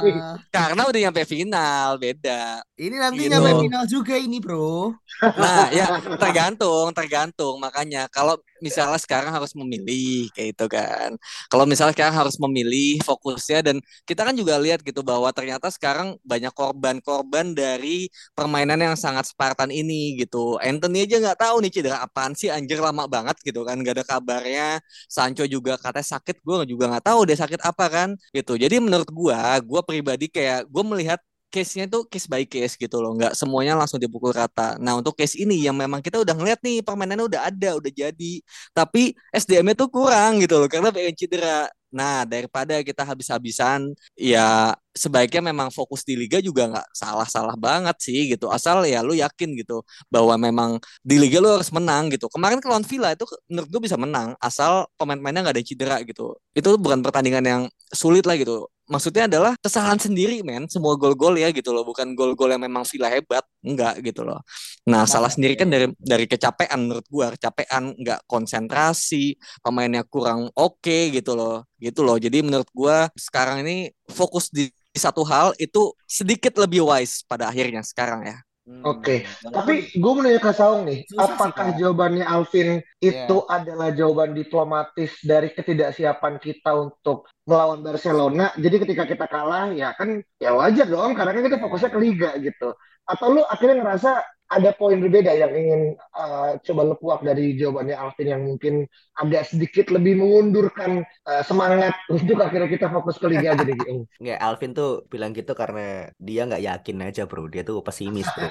karena 0.52 0.82
udah 0.86 1.00
nyampe 1.08 1.22
final 1.24 1.88
beda. 1.96 2.60
Ini 2.76 2.96
nanti 2.98 3.26
gitu. 3.26 3.32
nyampe 3.32 3.52
final 3.66 3.84
juga 3.88 4.14
ini 4.18 4.38
bro. 4.38 4.94
Nah 5.22 5.70
ya 5.72 5.98
tergantung 6.18 6.92
tergantung. 6.92 7.56
Makanya 7.62 8.06
kalau 8.12 8.36
misalnya 8.64 9.00
sekarang 9.00 9.32
harus 9.32 9.52
memilih 9.56 10.28
kayak 10.36 10.56
itu 10.56 10.66
kan. 10.70 11.10
Kalau 11.50 11.64
misalnya 11.68 11.92
sekarang 11.96 12.16
harus 12.16 12.36
memilih 12.40 13.00
fokusnya 13.04 13.60
dan 13.66 13.76
kita 14.08 14.22
kan 14.26 14.34
juga 14.36 14.56
lihat 14.60 14.80
gitu 14.84 15.00
bahwa 15.04 15.28
ternyata 15.34 15.68
sekarang 15.72 16.16
banyak 16.24 16.52
korban-korban 16.54 17.52
dari 17.56 18.08
permainan 18.36 18.80
yang 18.80 18.96
sangat 18.96 19.28
Spartan 19.30 19.68
ini 19.72 20.16
gitu. 20.20 20.56
Anthony 20.60 21.04
aja 21.08 21.16
nggak 21.22 21.38
tahu 21.40 21.56
nih 21.64 21.70
cedera 21.72 21.98
apaan 22.04 22.32
sih 22.36 22.48
anjir 22.52 22.78
lama 22.80 23.04
banget 23.08 23.36
gitu 23.44 23.64
kan 23.66 23.76
nggak 23.80 23.94
ada 24.00 24.04
kabarnya. 24.06 24.66
Sancho 25.08 25.44
juga 25.48 25.76
katanya 25.80 26.06
sakit 26.18 26.36
gue 26.44 26.56
juga 26.72 26.84
nggak 26.90 27.04
tahu 27.08 27.20
dia 27.28 27.36
sakit 27.38 27.60
apa 27.64 27.84
kan 27.90 28.08
gitu. 28.36 28.54
Jadi 28.60 28.76
menurut 28.82 29.08
gue, 29.10 29.38
gue 29.64 29.80
pribadi 29.86 30.26
kayak 30.30 30.68
gue 30.68 30.82
melihat 30.84 31.20
case-nya 31.50 31.84
itu 31.90 32.06
case 32.06 32.26
by 32.30 32.46
case 32.46 32.74
gitu 32.78 32.96
loh, 33.02 33.12
nggak 33.18 33.34
semuanya 33.34 33.74
langsung 33.74 33.98
dipukul 33.98 34.30
rata. 34.30 34.78
Nah 34.78 34.96
untuk 34.98 35.18
case 35.18 35.36
ini 35.42 35.58
yang 35.66 35.74
memang 35.76 36.00
kita 36.00 36.22
udah 36.22 36.34
ngeliat 36.38 36.62
nih 36.62 36.80
permainannya 36.86 37.26
udah 37.26 37.40
ada, 37.50 37.68
udah 37.76 37.92
jadi, 37.92 38.32
tapi 38.70 39.12
SDM-nya 39.34 39.74
tuh 39.74 39.90
kurang 39.90 40.38
gitu 40.40 40.56
loh 40.62 40.68
karena 40.70 40.88
pengen 40.94 41.14
cedera. 41.18 41.66
Nah 41.90 42.22
daripada 42.22 42.78
kita 42.86 43.02
habis-habisan, 43.02 43.90
ya 44.14 44.78
sebaiknya 44.94 45.50
memang 45.50 45.74
fokus 45.74 46.06
di 46.06 46.14
liga 46.14 46.38
juga 46.38 46.70
nggak 46.70 46.88
salah-salah 46.94 47.58
banget 47.58 47.96
sih 47.98 48.30
gitu. 48.30 48.46
Asal 48.46 48.86
ya 48.86 49.02
lu 49.02 49.14
yakin 49.18 49.58
gitu 49.58 49.82
bahwa 50.06 50.38
memang 50.38 50.70
di 51.02 51.18
liga 51.18 51.42
lu 51.42 51.50
harus 51.50 51.70
menang 51.74 52.06
gitu. 52.14 52.30
Kemarin 52.30 52.62
lawan 52.62 52.86
Villa 52.86 53.10
itu 53.14 53.26
menurut 53.50 53.68
gue 53.74 53.82
bisa 53.90 53.98
menang 53.98 54.38
asal 54.38 54.86
pemain-pemainnya 54.98 55.42
nggak 55.50 55.56
ada 55.58 55.64
cedera 55.66 55.96
gitu. 56.06 56.38
Itu 56.54 56.78
bukan 56.78 57.02
pertandingan 57.02 57.44
yang 57.46 57.62
sulit 57.90 58.22
lah 58.22 58.38
gitu 58.38 58.70
maksudnya 58.90 59.30
adalah 59.30 59.54
kesalahan 59.62 59.96
sendiri 59.96 60.42
men. 60.42 60.66
Semua 60.66 60.98
gol-gol 60.98 61.38
ya 61.38 61.48
gitu 61.54 61.70
loh. 61.70 61.86
Bukan 61.86 62.12
gol-gol 62.18 62.50
yang 62.50 62.60
memang 62.66 62.82
Villa 62.84 63.08
hebat. 63.08 63.46
Enggak 63.62 64.02
gitu 64.02 64.26
loh. 64.26 64.42
Nah, 64.90 65.06
salah 65.06 65.30
sendiri 65.30 65.54
kan 65.54 65.70
dari 65.70 65.86
dari 65.96 66.26
kecapean 66.26 66.90
menurut 66.90 67.06
gua. 67.06 67.32
Kecapean 67.32 67.94
enggak 67.94 68.20
konsentrasi 68.26 69.38
pemainnya 69.62 70.02
kurang 70.04 70.50
oke 70.58 70.82
okay, 70.82 71.14
gitu 71.14 71.38
loh. 71.38 71.64
Gitu 71.78 72.02
loh. 72.02 72.18
Jadi 72.18 72.42
menurut 72.42 72.68
gua 72.74 73.06
sekarang 73.14 73.62
ini 73.64 73.94
fokus 74.10 74.50
di 74.50 74.68
satu 74.90 75.22
hal 75.22 75.54
itu 75.62 75.94
sedikit 76.04 76.58
lebih 76.58 76.82
wise 76.82 77.22
pada 77.22 77.46
akhirnya 77.46 77.86
sekarang 77.86 78.26
ya 78.26 78.42
Hmm. 78.70 78.86
Oke, 78.86 79.26
okay. 79.26 79.50
tapi 79.50 79.90
gue 79.98 80.12
mau 80.14 80.22
nanya 80.22 80.38
ke 80.38 80.54
Saung 80.54 80.86
nih, 80.86 81.02
Susah 81.10 81.34
apakah 81.34 81.74
sih, 81.74 81.82
jawabannya 81.82 82.22
Alvin 82.22 82.78
itu 83.02 83.36
yeah. 83.42 83.50
adalah 83.50 83.90
jawaban 83.90 84.30
diplomatis 84.30 85.10
dari 85.26 85.50
ketidaksiapan 85.50 86.38
kita 86.38 86.78
untuk 86.78 87.26
melawan 87.50 87.82
Barcelona? 87.82 88.54
Jadi 88.54 88.76
ketika 88.86 89.10
kita 89.10 89.26
kalah, 89.26 89.74
ya 89.74 89.90
kan 89.98 90.22
ya 90.38 90.54
wajar 90.54 90.86
dong, 90.86 91.18
karena 91.18 91.34
kan 91.34 91.42
kita 91.50 91.58
fokusnya 91.58 91.90
ke 91.90 91.98
Liga 91.98 92.30
gitu. 92.38 92.70
Atau 93.10 93.34
lu 93.34 93.42
akhirnya 93.42 93.82
ngerasa 93.82 94.22
ada 94.50 94.74
poin 94.74 94.98
berbeda 94.98 95.30
yang 95.30 95.54
ingin 95.54 95.82
uh, 96.18 96.58
coba 96.66 96.82
lepuak 96.90 97.22
dari 97.22 97.54
jawabannya 97.54 97.94
Alvin 97.94 98.28
yang 98.34 98.42
mungkin 98.42 98.90
agak 99.14 99.46
sedikit 99.46 99.94
lebih 99.94 100.18
mengundurkan 100.18 101.06
uh, 101.28 101.42
semangat 101.46 101.94
untuk 102.10 102.34
akhirnya 102.42 102.66
kita 102.66 102.90
fokus 102.90 103.20
ke 103.22 103.30
liga 103.30 103.54
jadi 103.54 103.72
gitu. 103.78 104.04
Nggak, 104.22 104.38
Alvin 104.42 104.72
tuh 104.74 105.06
bilang 105.06 105.30
gitu 105.30 105.54
karena 105.54 106.10
dia 106.18 106.48
nggak 106.50 106.64
yakin 106.66 106.96
aja 107.06 107.22
bro, 107.30 107.46
dia 107.46 107.62
tuh 107.62 107.78
pesimis 107.84 108.26
bro. 108.26 108.48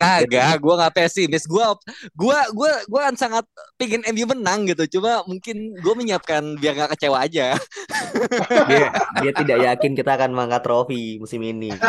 Kagak, 0.00 0.54
gue 0.62 0.74
nggak 0.78 0.94
pesimis. 0.94 1.44
Gue 1.50 1.64
gue 2.14 2.38
gue 2.54 2.72
gue 2.86 3.00
kan 3.00 3.14
sangat 3.18 3.44
pingin 3.74 4.06
MU 4.14 4.30
menang 4.30 4.68
gitu. 4.70 4.98
Cuma 4.98 5.26
mungkin 5.26 5.74
gue 5.74 5.94
menyiapkan 5.96 6.54
biar 6.62 6.78
nggak 6.78 6.92
kecewa 6.94 7.24
aja. 7.26 7.58
dia 8.70 8.86
dia 9.20 9.32
tidak 9.34 9.58
yakin 9.58 9.92
kita 9.98 10.10
akan 10.14 10.30
mengangkat 10.30 10.62
trofi 10.62 11.18
musim 11.18 11.42
ini. 11.42 11.74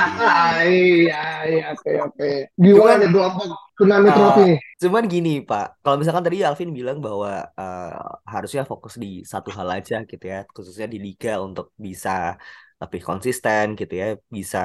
Iya, 0.66 1.22
iya, 1.50 1.62
oke, 1.74 1.92
oke. 2.08 2.26
Gimana 2.64 2.92
nih 3.00 3.10
gelombang 3.14 3.52
tsunami 3.76 4.10
Uh, 4.10 4.16
trofi? 4.16 4.44
cuman 4.82 5.04
gini 5.14 5.30
Pak, 5.50 5.82
kalau 5.82 5.98
misalkan 6.00 6.26
tadi 6.26 6.38
Alvin 6.46 6.70
bilang 6.80 6.98
bahwa 7.06 7.30
uh, 7.58 7.90
harusnya 8.34 8.62
fokus 8.72 8.94
di 9.04 9.26
satu 9.32 9.50
hal 9.58 9.68
aja 9.78 9.96
gitu 10.06 10.26
ya, 10.34 10.46
khususnya 10.56 10.88
di 10.94 10.98
liga 11.06 11.42
untuk 11.48 11.66
bisa 11.86 12.38
lebih 12.82 13.02
konsisten 13.08 13.66
gitu 13.80 13.94
ya, 14.02 14.08
bisa 14.36 14.60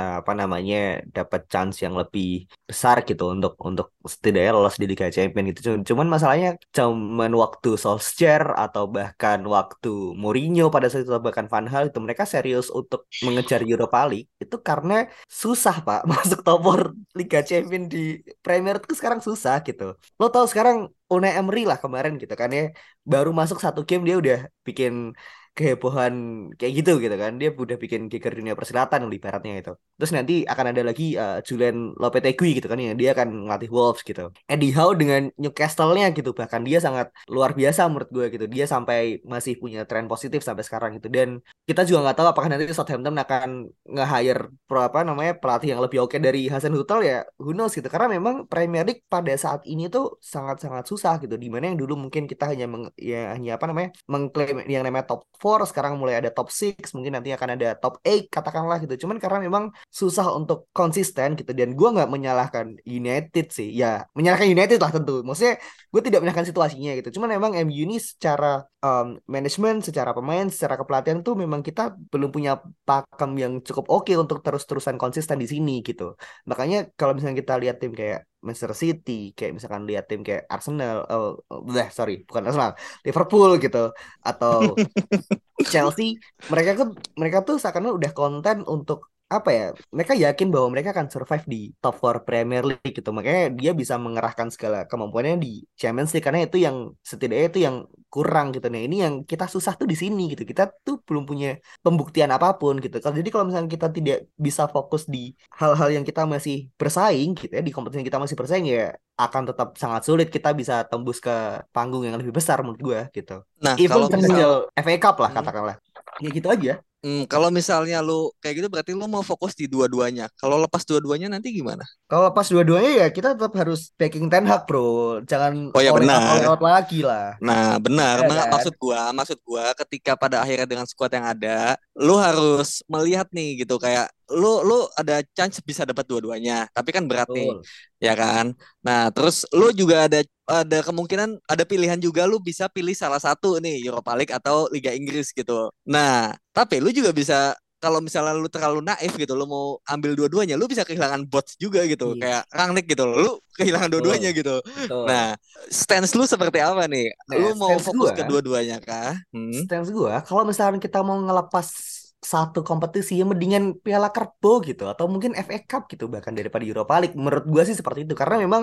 uh, 0.00 0.14
apa 0.20 0.32
namanya 0.40 0.76
dapat 1.16 1.40
chance 1.52 1.76
yang 1.84 1.94
lebih 2.00 2.44
besar 2.68 2.96
gitu 3.08 3.32
untuk 3.34 3.52
untuk 3.68 3.86
setidaknya 4.04 4.52
lolos 4.56 4.76
di 4.80 4.86
Liga 4.90 5.08
Champions 5.08 5.46
gitu. 5.50 5.60
Cuman, 5.88 6.06
masalahnya 6.14 6.60
cuman 6.76 7.32
waktu 7.42 7.68
Solskjaer 7.82 8.44
atau 8.64 8.84
bahkan 8.96 9.40
waktu 9.56 9.88
Mourinho 10.20 10.68
pada 10.74 10.86
saat 10.90 11.04
itu 11.04 11.12
bahkan 11.26 11.46
Van 11.52 11.66
Hal 11.72 11.88
itu 11.88 11.98
mereka 12.04 12.24
serius 12.28 12.66
untuk 12.68 13.08
mengejar 13.24 13.60
Europa 13.64 14.00
League 14.10 14.28
itu 14.44 14.56
karena 14.68 15.08
susah 15.28 15.76
Pak 15.86 16.00
masuk 16.12 16.38
top 16.46 16.58
4 16.60 17.16
Liga 17.18 17.40
Champions 17.48 17.86
di 17.94 18.20
Premier 18.44 18.76
itu 18.80 18.94
sekarang 19.00 19.20
susah 19.24 19.64
gitu. 19.64 19.96
Lo 20.20 20.26
tahu 20.28 20.44
sekarang 20.44 20.92
Unai 21.08 21.32
Emery 21.40 21.64
lah 21.64 21.80
kemarin 21.80 22.20
gitu 22.20 22.34
kan 22.36 22.52
ya 22.52 22.68
baru 23.00 23.32
masuk 23.32 23.58
satu 23.64 23.80
game 23.88 24.04
dia 24.04 24.16
udah 24.20 24.38
bikin 24.66 25.16
kehebohan 25.58 26.14
kayak 26.58 26.72
gitu 26.78 26.92
gitu 27.04 27.16
kan. 27.22 27.32
Dia 27.40 27.48
udah 27.64 27.76
bikin 27.82 28.00
kicker 28.12 28.32
dunia 28.38 28.54
persilatan 28.58 29.00
di 29.12 29.18
baratnya 29.24 29.54
itu 29.62 29.72
terus 29.98 30.14
nanti 30.14 30.46
akan 30.46 30.66
ada 30.70 30.82
lagi 30.86 31.18
uh, 31.18 31.42
Julian 31.42 31.90
Lopetegui 31.98 32.54
gitu 32.62 32.70
kan 32.70 32.78
yang 32.78 32.94
dia 32.94 33.10
akan 33.18 33.50
ngelatih 33.50 33.70
Wolves 33.74 34.06
gitu. 34.06 34.30
Eddie 34.46 34.70
Howe 34.78 34.94
dengan 34.94 35.26
Newcastle-nya 35.34 36.14
gitu. 36.14 36.30
Bahkan 36.38 36.62
dia 36.62 36.78
sangat 36.78 37.10
luar 37.26 37.50
biasa 37.58 37.90
menurut 37.90 38.10
gue 38.14 38.26
gitu. 38.30 38.46
Dia 38.46 38.64
sampai 38.70 39.18
masih 39.26 39.58
punya 39.58 39.82
tren 39.90 40.06
positif 40.06 40.46
sampai 40.46 40.62
sekarang 40.62 40.90
gitu. 41.02 41.10
Dan 41.10 41.42
kita 41.66 41.82
juga 41.82 41.98
nggak 42.06 42.16
tahu 42.22 42.28
apakah 42.30 42.48
nanti 42.54 42.70
Southampton 42.70 43.18
akan 43.18 43.48
nge-hire 43.90 44.42
apa 44.70 45.00
namanya 45.02 45.34
pelatih 45.34 45.74
yang 45.74 45.82
lebih 45.82 45.98
oke 46.06 46.14
dari 46.22 46.46
Hasan 46.46 46.70
Hutel 46.78 47.02
ya. 47.02 47.26
Who 47.42 47.50
knows 47.50 47.74
gitu. 47.74 47.90
Karena 47.90 48.06
memang 48.14 48.46
Premier 48.46 48.86
League 48.86 49.02
pada 49.10 49.34
saat 49.34 49.66
ini 49.66 49.90
tuh 49.90 50.22
sangat-sangat 50.22 50.86
susah 50.86 51.18
gitu. 51.18 51.34
Di 51.34 51.50
mana 51.50 51.74
yang 51.74 51.78
dulu 51.82 51.98
mungkin 52.06 52.30
kita 52.30 52.54
hanya 52.54 52.70
meng, 52.70 52.86
ya 52.94 53.34
hanya 53.34 53.58
apa 53.58 53.66
namanya 53.66 53.90
mengklaim 54.06 54.62
yang 54.70 54.86
namanya 54.86 55.10
top 55.10 55.26
4 55.42 55.47
sekarang 55.70 55.94
mulai 56.00 56.20
ada 56.20 56.30
top 56.36 56.48
6 56.52 56.92
mungkin 56.96 57.12
nanti 57.16 57.30
akan 57.36 57.48
ada 57.56 57.68
top 57.82 57.94
8 58.04 58.28
katakanlah 58.34 58.76
gitu. 58.84 58.94
Cuman 59.06 59.16
karena 59.22 59.38
memang 59.46 59.64
susah 59.88 60.26
untuk 60.38 60.58
konsisten 60.74 61.28
gitu 61.38 61.52
dan 61.56 61.72
gue 61.78 61.88
nggak 61.94 62.10
menyalahkan 62.14 62.66
United 62.84 63.46
sih. 63.56 63.68
Ya 63.80 64.04
menyalahkan 64.16 64.48
United 64.50 64.78
lah 64.82 64.90
tentu. 64.92 65.24
Maksudnya 65.26 65.54
gue 65.92 66.02
tidak 66.06 66.18
menyalahkan 66.22 66.48
situasinya 66.50 66.90
gitu. 66.98 67.08
Cuman 67.16 67.28
memang 67.36 67.52
MU 67.64 67.78
ini 67.88 67.96
secara 67.96 68.68
um, 68.84 69.18
manajemen 69.26 69.80
secara 69.82 70.10
pemain 70.16 70.46
secara 70.52 70.74
kepelatihan 70.80 71.18
tuh 71.26 71.34
memang 71.34 71.60
kita 71.64 71.82
belum 72.12 72.30
punya 72.34 72.60
pakem 72.88 73.30
yang 73.42 73.52
cukup 73.66 73.84
oke 73.90 74.12
untuk 74.14 74.38
terus-terusan 74.44 74.96
konsisten 75.02 75.38
di 75.42 75.48
sini 75.48 75.80
gitu. 75.80 76.14
Makanya 76.50 76.92
kalau 76.98 77.12
misalnya 77.16 77.36
kita 77.42 77.54
lihat 77.62 77.76
tim 77.82 77.92
kayak 77.96 78.28
Manchester 78.38 78.74
City, 78.74 79.34
kayak 79.34 79.58
misalkan 79.58 79.82
lihat 79.82 80.06
tim 80.06 80.22
kayak 80.22 80.46
Arsenal, 80.46 81.02
oh, 81.10 81.42
oh 81.50 81.60
sorry, 81.90 82.22
bukan 82.22 82.46
Arsenal, 82.46 82.78
Liverpool 83.02 83.58
gitu, 83.58 83.90
atau 84.22 84.78
Chelsea, 85.72 86.22
mereka 86.46 86.78
tuh 86.78 86.88
mereka 87.18 87.42
tuh 87.42 87.58
seakan 87.58 87.98
udah 87.98 88.12
konten 88.14 88.62
untuk 88.62 89.10
apa 89.28 89.50
ya 89.52 89.64
mereka 89.92 90.14
yakin 90.24 90.48
bahwa 90.48 90.68
mereka 90.72 90.88
akan 90.96 91.06
survive 91.12 91.44
di 91.52 91.56
top 91.84 91.94
4 92.00 92.24
Premier 92.24 92.62
League 92.64 92.94
gitu. 92.96 93.10
Makanya 93.12 93.52
dia 93.60 93.70
bisa 93.76 93.94
mengerahkan 94.00 94.48
segala 94.54 94.88
kemampuannya 94.88 95.36
di 95.44 95.48
Champions 95.76 96.10
League 96.16 96.24
karena 96.24 96.40
itu 96.48 96.56
yang 96.66 96.76
setidaknya 97.04 97.46
itu 97.52 97.60
yang 97.66 97.76
kurang 98.08 98.56
gitu. 98.56 98.66
Nah 98.72 98.80
ini 98.80 98.96
yang 99.04 99.14
kita 99.28 99.44
susah 99.44 99.76
tuh 99.76 99.84
di 99.84 99.96
sini 100.00 100.32
gitu. 100.32 100.48
Kita 100.48 100.72
tuh 100.86 101.04
belum 101.04 101.28
punya 101.28 101.60
pembuktian 101.84 102.32
apa 102.32 102.56
pun 102.56 102.80
gitu. 102.80 102.96
Kalau 103.04 103.14
jadi 103.20 103.28
kalau 103.28 103.44
misalnya 103.52 103.68
kita 103.68 103.86
tidak 103.92 104.18
bisa 104.40 104.64
fokus 104.72 105.04
di 105.04 105.36
hal-hal 105.60 105.88
yang 105.92 106.04
kita 106.08 106.24
masih 106.24 106.72
bersaing 106.80 107.36
gitu 107.36 107.52
ya 107.52 107.60
di 107.60 107.72
kompetisi 107.74 108.00
yang 108.00 108.08
kita 108.08 108.20
masih 108.24 108.36
bersaing 108.40 108.64
ya 108.64 108.96
akan 109.20 109.42
tetap 109.50 109.68
sangat 109.76 110.02
sulit 110.08 110.28
kita 110.32 110.54
bisa 110.56 110.88
tembus 110.88 111.18
ke 111.20 111.30
panggung 111.74 112.06
yang 112.06 112.16
lebih 112.16 112.32
besar 112.32 112.64
menurut 112.64 112.80
gue 112.80 113.00
gitu. 113.12 113.44
Nah, 113.60 113.74
even 113.76 113.92
kalau 113.98 114.08
terkecil 114.08 114.50
FA 114.72 114.94
Cup 114.96 115.16
lah 115.20 115.30
Hmm. 115.30 115.36
katakanlah. 115.36 115.76
Ya 116.22 116.28
gitu 116.34 116.48
aja 116.50 116.72
Hmm, 116.98 117.30
kalau 117.30 117.46
misalnya 117.54 118.02
lu 118.02 118.34
kayak 118.42 118.58
gitu 118.58 118.66
berarti 118.66 118.90
lu 118.90 119.06
mau 119.06 119.22
fokus 119.22 119.54
di 119.54 119.70
dua-duanya. 119.70 120.26
Kalau 120.34 120.58
lepas 120.58 120.82
dua-duanya 120.82 121.30
nanti 121.30 121.54
gimana? 121.54 121.86
Kalau 122.10 122.34
pas 122.34 122.42
dua-duanya 122.50 123.06
ya 123.06 123.08
kita 123.14 123.38
tetap 123.38 123.54
harus 123.54 123.94
backing 123.94 124.26
Ten 124.26 124.42
Hag 124.50 124.66
bro, 124.66 125.22
jangan 125.22 125.70
Oh 125.70 125.78
ya 125.78 125.94
benar. 125.94 126.42
out 126.42 126.58
lagi 126.58 127.06
lah. 127.06 127.38
Nah, 127.38 127.78
benar. 127.78 128.26
Ya 128.26 128.26
kan? 128.26 128.50
Maksud 128.50 128.74
gua, 128.82 129.14
maksud 129.14 129.38
gua 129.46 129.70
ketika 129.86 130.18
pada 130.18 130.42
akhirnya 130.42 130.66
dengan 130.66 130.86
squad 130.90 131.14
yang 131.14 131.26
ada, 131.30 131.78
lu 131.94 132.18
harus 132.18 132.82
melihat 132.90 133.30
nih 133.30 133.62
gitu 133.62 133.78
kayak 133.78 134.10
lu 134.32 134.60
lu 134.64 134.84
ada 134.96 135.24
chance 135.32 135.60
bisa 135.64 135.88
dapat 135.88 136.04
dua-duanya, 136.04 136.68
tapi 136.76 136.92
kan 136.92 137.04
berat 137.08 137.28
nih, 137.32 137.48
Betul. 137.48 137.64
ya 138.02 138.12
kan? 138.12 138.46
Nah, 138.84 139.08
terus 139.14 139.48
lu 139.56 139.72
juga 139.72 140.04
ada 140.08 140.20
ada 140.48 140.78
kemungkinan 140.84 141.40
ada 141.44 141.64
pilihan 141.64 141.96
juga 142.00 142.24
lu 142.28 142.40
bisa 142.40 142.68
pilih 142.68 142.92
salah 142.96 143.20
satu 143.20 143.56
nih 143.60 143.80
Europa 143.84 144.12
League 144.16 144.32
atau 144.32 144.68
Liga 144.68 144.92
Inggris 144.92 145.32
gitu. 145.32 145.72
Nah, 145.88 146.32
tapi 146.52 146.80
lu 146.80 146.92
juga 146.92 147.12
bisa 147.12 147.56
kalau 147.78 148.02
misalnya 148.02 148.34
lu 148.34 148.50
terlalu 148.50 148.82
naif 148.82 149.14
gitu, 149.14 149.38
lu 149.38 149.46
mau 149.46 149.78
ambil 149.86 150.18
dua-duanya, 150.18 150.58
lu 150.58 150.66
bisa 150.66 150.82
kehilangan 150.82 151.22
bots 151.30 151.54
juga 151.62 151.86
gitu, 151.86 152.10
Iya. 152.18 152.42
kayak 152.42 152.42
Rangnick 152.50 152.86
gitu, 152.90 153.06
lu 153.06 153.38
kehilangan 153.54 153.86
dua-duanya 153.94 154.34
gitu. 154.34 154.58
Betul. 154.66 155.06
Nah, 155.06 155.38
stance 155.70 156.10
lu 156.18 156.26
seperti 156.26 156.58
apa 156.58 156.90
nih? 156.90 157.06
Nah, 157.30 157.36
Lu 157.38 157.54
mau 157.54 157.70
stance 157.78 157.86
fokus 157.86 158.10
gua- 158.10 158.16
ke 158.18 158.22
dua-duanya 158.26 158.82
kah? 158.82 159.14
Hmm? 159.30 159.62
Stance 159.62 159.94
gue, 159.94 160.14
kalau 160.26 160.42
misalkan 160.42 160.82
kita 160.82 161.06
mau 161.06 161.22
ngelepas 161.22 161.70
satu 162.18 162.66
kompetisi 162.66 163.12
ya 163.20 163.24
mendingan 163.30 163.64
Piala 163.84 164.08
Kerbo 164.14 164.48
gitu 164.68 164.82
atau 164.90 165.06
mungkin 165.12 165.32
FA 165.38 165.58
Cup 165.70 165.82
gitu 165.92 166.04
bahkan 166.10 166.34
daripada 166.38 166.64
Europa 166.66 166.94
League. 167.00 167.16
Menurut 167.16 167.44
gue 167.46 167.62
sih 167.68 167.76
seperti 167.78 168.00
itu 168.06 168.14
karena 168.18 168.36
memang 168.44 168.62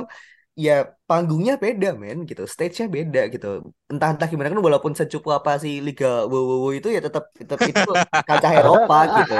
ya 0.55 0.73
panggungnya 1.09 1.53
beda 1.63 1.87
men 2.01 2.17
gitu. 2.29 2.43
Stage-nya 2.53 2.85
beda 2.97 3.19
gitu. 3.33 3.47
Entah 3.91 4.09
entah 4.13 4.27
gimana 4.31 4.49
kan 4.53 4.61
walaupun 4.67 4.93
secupu 4.99 5.29
apa 5.37 5.51
sih 5.63 5.73
Liga 5.85 6.07
WWW 6.31 6.65
itu 6.79 6.87
ya 6.95 6.99
tetap 7.07 7.23
tetap 7.39 7.59
itu 7.69 7.81
kancah 8.27 8.51
Eropa 8.59 8.95
gitu. 9.17 9.33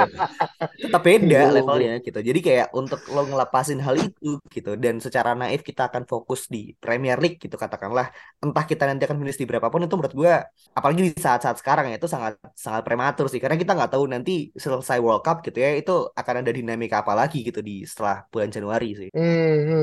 Tetap 0.82 1.02
beda 1.08 1.36
Iya. 1.36 1.50
levelnya 1.54 1.92
gitu. 2.06 2.18
Jadi 2.28 2.38
kayak 2.46 2.66
untuk 2.80 3.00
lo 3.12 3.20
ngelepasin 3.28 3.78
hal 3.86 3.96
itu 3.98 4.38
gitu 4.54 4.70
dan 4.84 4.94
secara 5.04 5.30
naif 5.40 5.60
kita 5.68 5.82
akan 5.90 6.04
fokus 6.12 6.40
di 6.54 6.58
Premier 6.82 7.16
League 7.22 7.38
gitu 7.44 7.56
katakanlah. 7.64 8.06
Entah 8.44 8.64
kita 8.70 8.84
nanti 8.88 9.02
akan 9.08 9.18
finish 9.20 9.38
di 9.42 9.46
berapapun 9.50 9.80
itu 9.84 9.94
menurut 9.98 10.14
gue 10.20 10.32
apalagi 10.78 11.00
di 11.06 11.10
saat-saat 11.16 11.56
sekarang 11.60 11.84
ya 11.90 11.94
itu 12.00 12.08
sangat 12.14 12.32
sangat 12.64 12.82
prematur 12.86 13.26
sih. 13.32 13.40
Karena 13.42 13.56
kita 13.60 13.72
nggak 13.76 13.90
tahu 13.94 14.04
nanti 14.12 14.32
selesai 14.54 14.98
World 15.04 15.22
Cup 15.26 15.36
gitu 15.46 15.58
ya 15.64 15.70
itu 15.80 15.92
akan 16.20 16.34
ada 16.44 16.50
dinamika 16.54 16.96
apa 17.02 17.12
lagi 17.20 17.38
gitu 17.48 17.60
di 17.68 17.82
setelah 17.88 18.16
bulan 18.32 18.48
Januari 18.54 18.88
sih. 19.00 19.10
Hmm, 19.16 19.56
hmm. 19.68 19.82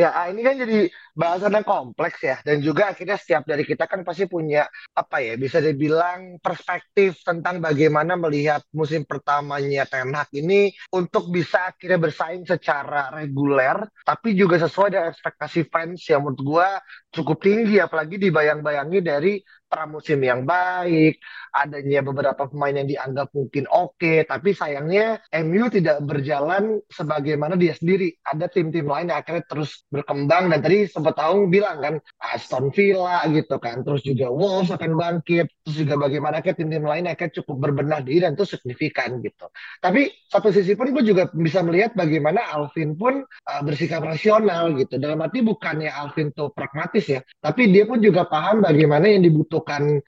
Ya, 0.00 0.06
ini 0.32 0.40
kan 0.46 0.54
jadi 0.62 0.74
bahasan 1.20 1.52
yang 1.52 1.68
kompleks 1.68 2.24
ya, 2.24 2.40
dan 2.40 2.64
juga 2.64 2.96
akhirnya 2.96 3.20
setiap 3.20 3.44
dari 3.44 3.68
kita 3.68 3.84
kan 3.84 4.00
pasti 4.00 4.24
punya 4.24 4.64
apa 4.96 5.20
ya, 5.20 5.36
bisa 5.36 5.60
dibilang 5.60 6.40
perspektif 6.40 7.20
tentang 7.20 7.60
bagaimana 7.60 8.16
melihat 8.16 8.64
musim 8.72 9.04
pertamanya 9.04 9.84
Ten 9.84 10.16
Hag 10.16 10.32
ini 10.32 10.72
untuk 10.96 11.28
bisa 11.28 11.76
akhirnya 11.76 12.00
bersaing 12.00 12.48
secara 12.48 13.12
reguler, 13.12 13.84
tapi 14.08 14.32
juga 14.32 14.56
sesuai 14.56 14.88
dengan 14.88 15.12
ekspektasi 15.12 15.68
fans 15.68 16.00
yang 16.08 16.24
menurut 16.24 16.40
gua 16.40 16.68
cukup 17.12 17.36
tinggi, 17.44 17.76
apalagi 17.76 18.16
dibayang-bayangi 18.16 18.98
dari 19.04 19.36
pramusim 19.70 20.18
yang 20.26 20.42
baik, 20.42 21.22
adanya 21.54 22.02
beberapa 22.02 22.50
pemain 22.50 22.74
yang 22.74 22.90
dianggap 22.90 23.30
mungkin 23.30 23.70
oke, 23.70 24.26
tapi 24.26 24.50
sayangnya 24.50 25.22
MU 25.46 25.70
tidak 25.70 26.02
berjalan 26.02 26.82
sebagaimana 26.90 27.54
dia 27.54 27.78
sendiri. 27.78 28.18
Ada 28.26 28.50
tim-tim 28.50 28.90
lain 28.90 29.14
yang 29.14 29.22
akhirnya 29.22 29.46
terus 29.46 29.86
berkembang 29.94 30.50
dan 30.50 30.58
tadi 30.58 30.90
sempat 30.90 31.14
tahu 31.14 31.46
bilang 31.46 31.78
kan 31.78 31.94
Aston 32.18 32.74
Villa 32.74 33.22
gitu 33.30 33.62
kan, 33.62 33.86
terus 33.86 34.02
juga 34.02 34.26
Wolves 34.34 34.74
akan 34.74 34.98
bangkit, 34.98 35.46
terus 35.62 35.76
juga 35.86 35.94
bagaimana 36.02 36.42
kayak 36.42 36.58
tim-tim 36.58 36.82
lain 36.82 37.06
akhirnya 37.06 37.38
cukup 37.38 37.70
berbenah 37.70 38.02
diri 38.02 38.26
dan 38.26 38.34
itu 38.34 38.42
signifikan 38.50 39.22
gitu. 39.22 39.46
Tapi 39.78 40.10
satu 40.26 40.50
sisi 40.50 40.74
pun 40.74 40.90
gue 40.90 41.06
juga 41.06 41.30
bisa 41.30 41.62
melihat 41.62 41.94
bagaimana 41.94 42.42
Alvin 42.50 42.98
pun 42.98 43.22
uh, 43.22 43.62
bersikap 43.62 44.02
rasional 44.02 44.74
gitu. 44.74 44.98
Dalam 44.98 45.22
arti 45.22 45.46
bukannya 45.46 45.90
Alvin 45.94 46.34
tuh 46.34 46.50
pragmatis 46.50 47.06
ya, 47.06 47.22
tapi 47.38 47.70
dia 47.70 47.86
pun 47.86 48.02
juga 48.02 48.26
paham 48.26 48.66
bagaimana 48.66 49.06
yang 49.06 49.22
dibutuhkan 49.22 49.59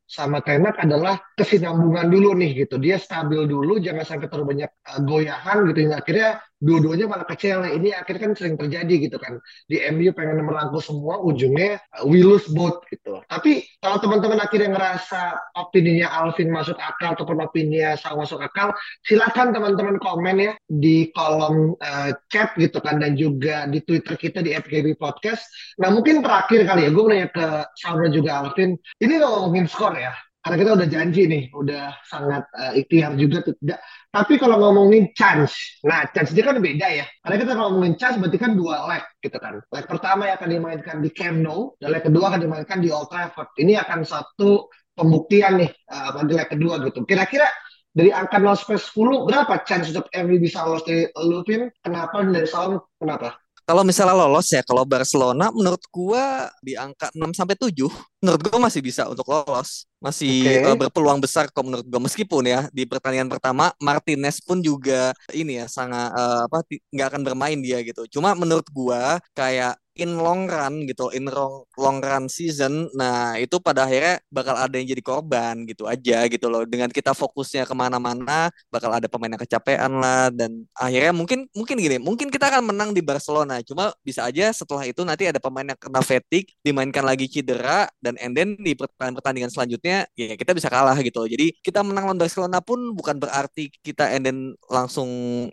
sama 0.08 0.40
Ten 0.44 0.64
Hag 0.64 0.76
adalah 0.80 1.20
kesinambungan 1.34 2.08
dulu 2.08 2.36
nih 2.36 2.64
gitu. 2.66 2.76
Dia 2.78 2.96
stabil 2.96 3.44
dulu, 3.48 3.80
jangan 3.82 4.04
sampai 4.04 4.26
terlalu 4.28 4.46
banyak 4.56 4.70
uh, 4.70 5.00
goyahan 5.02 5.56
gitu. 5.70 5.78
Akhirnya 5.92 6.40
dua-duanya 6.62 7.10
malah 7.10 7.26
kecewa. 7.26 7.66
Ini 7.74 7.98
akhirnya 7.98 8.30
kan 8.30 8.32
sering 8.38 8.54
terjadi 8.54 8.94
gitu 9.10 9.18
kan. 9.18 9.42
Di 9.66 9.82
MU 9.90 10.14
pengen 10.14 10.46
merangkul 10.46 10.78
semua, 10.78 11.18
ujungnya 11.18 11.82
uh, 11.98 12.06
we 12.06 12.22
lose 12.22 12.46
both 12.54 12.86
gitu. 12.86 13.18
Tapi 13.26 13.66
kalau 13.82 13.98
teman-teman 13.98 14.38
akhirnya 14.38 14.70
ngerasa 14.70 15.22
opininya 15.58 16.14
Alvin 16.14 16.54
masuk 16.54 16.78
akal 16.78 17.18
ataupun 17.18 17.42
opininya 17.42 17.98
sama 17.98 18.22
masuk 18.22 18.38
akal, 18.38 18.70
silakan 19.02 19.50
teman-teman 19.50 19.98
komen 19.98 20.36
ya 20.38 20.52
di 20.70 21.10
kolom 21.10 21.74
uh, 21.82 22.10
chat 22.30 22.54
gitu 22.54 22.78
kan 22.78 23.02
dan 23.02 23.18
juga 23.18 23.66
di 23.66 23.82
Twitter 23.82 24.14
kita 24.14 24.38
di 24.38 24.54
FGB 24.54 24.94
Podcast. 24.94 25.42
Nah 25.82 25.90
mungkin 25.90 26.22
terakhir 26.22 26.62
kali 26.62 26.86
ya, 26.86 26.90
gue 26.94 27.04
nanya 27.10 27.28
ke 27.34 27.46
Sandra 27.82 28.06
juga 28.06 28.46
Alvin, 28.46 28.78
ini 29.02 29.18
ngomongin 29.18 29.66
skor 29.66 29.98
ya 29.98 30.14
karena 30.42 30.56
kita 30.58 30.70
udah 30.74 30.88
janji 30.90 31.22
nih, 31.30 31.42
udah 31.54 32.02
sangat 32.02 32.42
uh, 32.50 32.74
ikhtiar 32.74 33.14
juga 33.14 33.46
tidak. 33.46 33.78
Tapi 34.10 34.42
kalau 34.42 34.58
ngomongin 34.58 35.14
chance, 35.14 35.78
nah 35.86 36.02
chance 36.10 36.34
ini 36.34 36.42
kan 36.42 36.58
beda 36.58 36.86
ya. 36.90 37.06
Karena 37.22 37.36
kita 37.38 37.52
kalau 37.54 37.68
ngomongin 37.78 37.94
chance 37.94 38.18
berarti 38.18 38.38
kan 38.42 38.58
dua 38.58 38.82
leg 38.90 39.06
gitu 39.22 39.38
kan. 39.38 39.62
Leg 39.62 39.86
pertama 39.86 40.26
yang 40.26 40.42
akan 40.42 40.50
dimainkan 40.50 40.96
di 40.98 41.10
Camp 41.14 41.38
Nou, 41.46 41.78
dan 41.78 41.94
leg 41.94 42.02
kedua 42.02 42.34
akan 42.34 42.42
dimainkan 42.42 42.82
di 42.82 42.90
Old 42.90 43.06
Trafford. 43.06 43.54
Ini 43.54 43.78
akan 43.86 44.02
satu 44.02 44.66
pembuktian 44.98 45.62
nih 45.62 45.70
uh, 45.94 46.10
leg 46.26 46.50
kedua 46.50 46.82
gitu. 46.90 47.06
Kira-kira 47.06 47.46
dari 47.94 48.10
angka 48.10 48.42
0 48.42 48.58
sampai 48.58 48.80
10 48.82 49.28
berapa 49.28 49.54
chance 49.62 49.94
untuk 49.94 50.10
MU 50.10 50.36
bisa 50.42 50.66
lolos 50.66 50.82
dari 50.82 51.06
Lupin? 51.22 51.70
Kenapa 51.86 52.18
dari 52.26 52.48
Salam? 52.50 52.82
Kenapa? 52.98 53.38
Kalau 53.62 53.82
misalnya 53.86 54.14
lolos 54.14 54.50
ya, 54.50 54.62
kalau 54.66 54.82
Barcelona 54.82 55.50
menurut 55.54 55.82
gua 55.90 56.50
di 56.62 56.74
angka 56.74 57.10
6 57.14 57.34
sampai 57.34 57.54
7, 57.54 57.88
menurut 58.22 58.40
gua 58.42 58.58
masih 58.68 58.82
bisa 58.82 59.06
untuk 59.06 59.26
lolos. 59.26 59.86
Masih 60.02 60.42
okay. 60.42 60.66
uh, 60.66 60.78
berpeluang 60.78 61.22
besar 61.22 61.46
kok 61.50 61.62
menurut 61.62 61.86
gua 61.86 62.02
meskipun 62.02 62.42
ya 62.46 62.66
di 62.74 62.82
pertandingan 62.86 63.30
pertama 63.30 63.70
Martinez 63.78 64.42
pun 64.42 64.58
juga 64.58 65.14
ini 65.30 65.62
ya 65.62 65.66
sangat 65.70 66.10
uh, 66.10 66.46
apa 66.50 66.66
nggak 66.90 67.08
akan 67.14 67.22
bermain 67.22 67.58
dia 67.58 67.78
gitu. 67.82 68.06
Cuma 68.18 68.34
menurut 68.34 68.66
gua 68.74 69.22
kayak 69.34 69.78
in 69.96 70.16
long 70.16 70.48
run 70.48 70.88
gitu, 70.88 71.12
in 71.12 71.28
long, 71.28 71.68
long 71.76 71.98
run 72.00 72.24
season, 72.28 72.88
nah 72.96 73.36
itu 73.36 73.60
pada 73.60 73.84
akhirnya 73.84 74.20
bakal 74.32 74.56
ada 74.56 74.72
yang 74.76 74.88
jadi 74.88 75.02
korban 75.04 75.68
gitu 75.68 75.84
aja 75.84 76.24
gitu 76.28 76.46
loh. 76.48 76.64
Dengan 76.64 76.88
kita 76.88 77.12
fokusnya 77.12 77.68
ke 77.68 77.74
mana-mana, 77.76 78.48
bakal 78.72 78.88
ada 78.92 79.06
pemain 79.08 79.32
yang 79.32 79.42
kecapean 79.42 79.92
lah 80.00 80.32
dan 80.32 80.64
akhirnya 80.76 81.12
mungkin 81.12 81.44
mungkin 81.52 81.76
gini, 81.76 81.96
mungkin 82.00 82.32
kita 82.32 82.48
akan 82.48 82.72
menang 82.72 82.90
di 82.96 83.04
Barcelona. 83.04 83.60
Cuma 83.60 83.92
bisa 84.00 84.24
aja 84.24 84.48
setelah 84.52 84.84
itu 84.88 85.04
nanti 85.04 85.28
ada 85.28 85.36
pemain 85.36 85.68
yang 85.68 85.78
kena 85.78 86.00
fatigue, 86.00 86.56
dimainkan 86.64 87.04
lagi 87.04 87.28
cedera 87.28 87.88
dan 88.00 88.16
and 88.20 88.32
then 88.32 88.56
di 88.60 88.72
pertandingan 88.76 89.52
selanjutnya 89.52 90.08
ya 90.16 90.34
kita 90.36 90.56
bisa 90.56 90.72
kalah 90.72 90.96
gitu 91.04 91.24
loh. 91.24 91.28
Jadi 91.28 91.52
kita 91.60 91.84
menang 91.84 92.08
lawan 92.08 92.20
Barcelona 92.20 92.58
pun 92.64 92.92
bukan 92.96 93.20
berarti 93.20 93.68
kita 93.84 94.08
and 94.12 94.24
then 94.24 94.38
langsung 94.68 95.08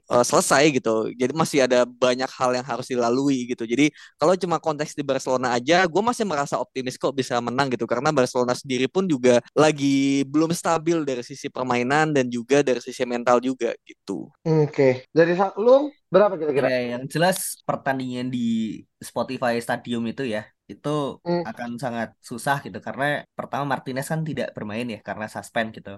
uh, 0.09 0.23
selesai 0.23 0.71
gitu. 0.75 1.11
Jadi 1.15 1.31
masih 1.35 1.59
ada 1.67 1.83
banyak 1.87 2.27
hal 2.29 2.51
yang 2.55 2.65
harus 2.65 2.87
dilalui 2.89 3.49
gitu. 3.51 3.63
Jadi 3.67 3.91
kalau 4.19 4.28
kalau 4.29 4.37
cuma 4.45 4.61
konteks 4.61 4.93
di 4.93 5.01
Barcelona 5.01 5.57
aja, 5.57 5.81
gue 5.89 6.03
masih 6.05 6.21
merasa 6.21 6.61
optimis 6.61 7.01
kok 7.01 7.17
bisa 7.17 7.41
menang 7.41 7.65
gitu 7.73 7.89
karena 7.89 8.13
Barcelona 8.13 8.53
sendiri 8.53 8.85
pun 8.85 9.09
juga 9.09 9.41
lagi 9.57 10.21
belum 10.29 10.53
stabil 10.53 11.01
dari 11.01 11.25
sisi 11.25 11.49
permainan 11.49 12.13
dan 12.13 12.29
juga 12.29 12.61
dari 12.61 12.77
sisi 12.77 13.01
mental 13.09 13.41
juga 13.41 13.73
gitu. 13.81 14.29
Oke, 14.45 14.69
okay. 14.69 14.93
dari 15.09 15.33
lu 15.57 15.89
berapa 16.13 16.37
kira-kira? 16.37 16.69
Ya, 16.69 16.93
yang 16.93 17.09
jelas 17.09 17.57
pertandingan 17.65 18.29
di 18.29 18.85
Spotify 19.01 19.57
Stadium 19.57 20.05
itu 20.05 20.29
ya 20.29 20.45
itu 20.69 21.17
hmm. 21.25 21.49
akan 21.49 21.81
sangat 21.81 22.13
susah 22.21 22.61
gitu 22.61 22.77
karena 22.77 23.25
pertama 23.33 23.65
Martinez 23.65 24.05
kan 24.05 24.21
tidak 24.21 24.53
bermain 24.53 24.85
ya 24.85 25.01
karena 25.01 25.25
suspend 25.25 25.73
gitu. 25.73 25.97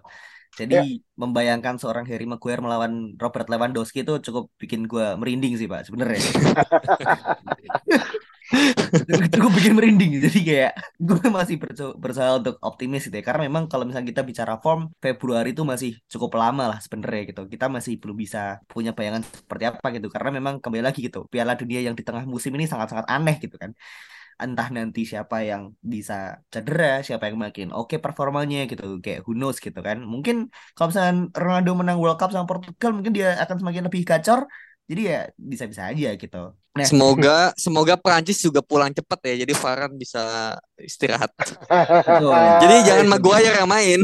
Jadi 0.52 0.76
ya. 0.76 0.84
membayangkan 1.16 1.80
seorang 1.80 2.04
Harry 2.12 2.28
Maguire 2.28 2.60
melawan 2.60 3.16
Robert 3.16 3.48
Lewandowski 3.48 4.04
itu 4.04 4.20
cukup 4.20 4.52
bikin 4.60 4.84
gue 4.84 5.16
merinding 5.16 5.56
sih 5.56 5.68
pak 5.68 5.88
sebenarnya. 5.88 6.20
cukup 9.32 9.52
bikin 9.56 9.74
merinding. 9.80 10.20
Jadi 10.20 10.40
kayak 10.44 10.72
gue 11.00 11.24
masih 11.32 11.56
berusaha 11.96 12.36
untuk 12.36 12.60
optimis 12.60 13.08
gitu 13.08 13.16
ya. 13.16 13.24
Karena 13.24 13.48
memang 13.48 13.72
kalau 13.72 13.88
misalnya 13.88 14.12
kita 14.12 14.24
bicara 14.28 14.60
form 14.60 14.92
Februari 15.00 15.56
itu 15.56 15.64
masih 15.64 15.96
cukup 16.12 16.36
lama 16.36 16.76
lah 16.76 16.80
sebenarnya 16.84 17.32
gitu. 17.32 17.42
Kita 17.48 17.72
masih 17.72 17.96
belum 18.04 18.18
bisa 18.20 18.60
punya 18.68 18.92
bayangan 18.92 19.24
seperti 19.24 19.64
apa 19.72 19.88
gitu. 19.96 20.12
Karena 20.12 20.30
memang 20.36 20.60
kembali 20.60 20.84
lagi 20.84 21.00
gitu 21.00 21.24
Piala 21.32 21.56
Dunia 21.56 21.80
yang 21.80 21.96
di 21.96 22.04
tengah 22.04 22.28
musim 22.28 22.52
ini 22.60 22.68
sangat-sangat 22.68 23.08
aneh 23.08 23.40
gitu 23.40 23.56
kan 23.56 23.72
entah 24.46 24.68
nanti 24.78 25.00
siapa 25.12 25.36
yang 25.50 25.64
bisa 25.94 26.14
cedera, 26.54 26.86
siapa 27.08 27.24
yang 27.30 27.38
makin 27.46 27.68
oke 27.78 27.86
okay 27.90 27.98
performanya 28.06 28.58
gitu, 28.72 28.84
kayak 29.04 29.20
who 29.26 29.32
knows 29.40 29.58
gitu 29.66 29.80
kan. 29.88 29.98
Mungkin 30.14 30.36
kalau 30.74 30.88
misalnya 30.90 31.14
Ronaldo 31.44 31.70
menang 31.80 31.98
World 32.02 32.18
Cup 32.20 32.30
sama 32.34 32.46
Portugal, 32.52 32.90
mungkin 32.96 33.14
dia 33.18 33.28
akan 33.44 33.56
semakin 33.62 33.84
lebih 33.88 34.02
gacor. 34.10 34.40
Jadi 34.90 35.02
ya 35.12 35.18
bisa-bisa 35.52 35.84
aja 35.92 36.08
gitu. 36.22 36.38
Nah. 36.72 36.88
Semoga 36.88 37.52
semoga 37.60 38.00
Prancis 38.00 38.40
juga 38.40 38.64
pulang 38.64 38.96
cepat 38.96 39.20
ya. 39.28 39.44
Jadi 39.44 39.54
Varane 39.60 39.96
bisa 40.00 40.56
istirahat. 40.80 41.32
Jadi 42.64 42.76
jangan 42.88 43.08
Maguire 43.12 43.60
yang 43.60 43.70
main. 43.70 44.00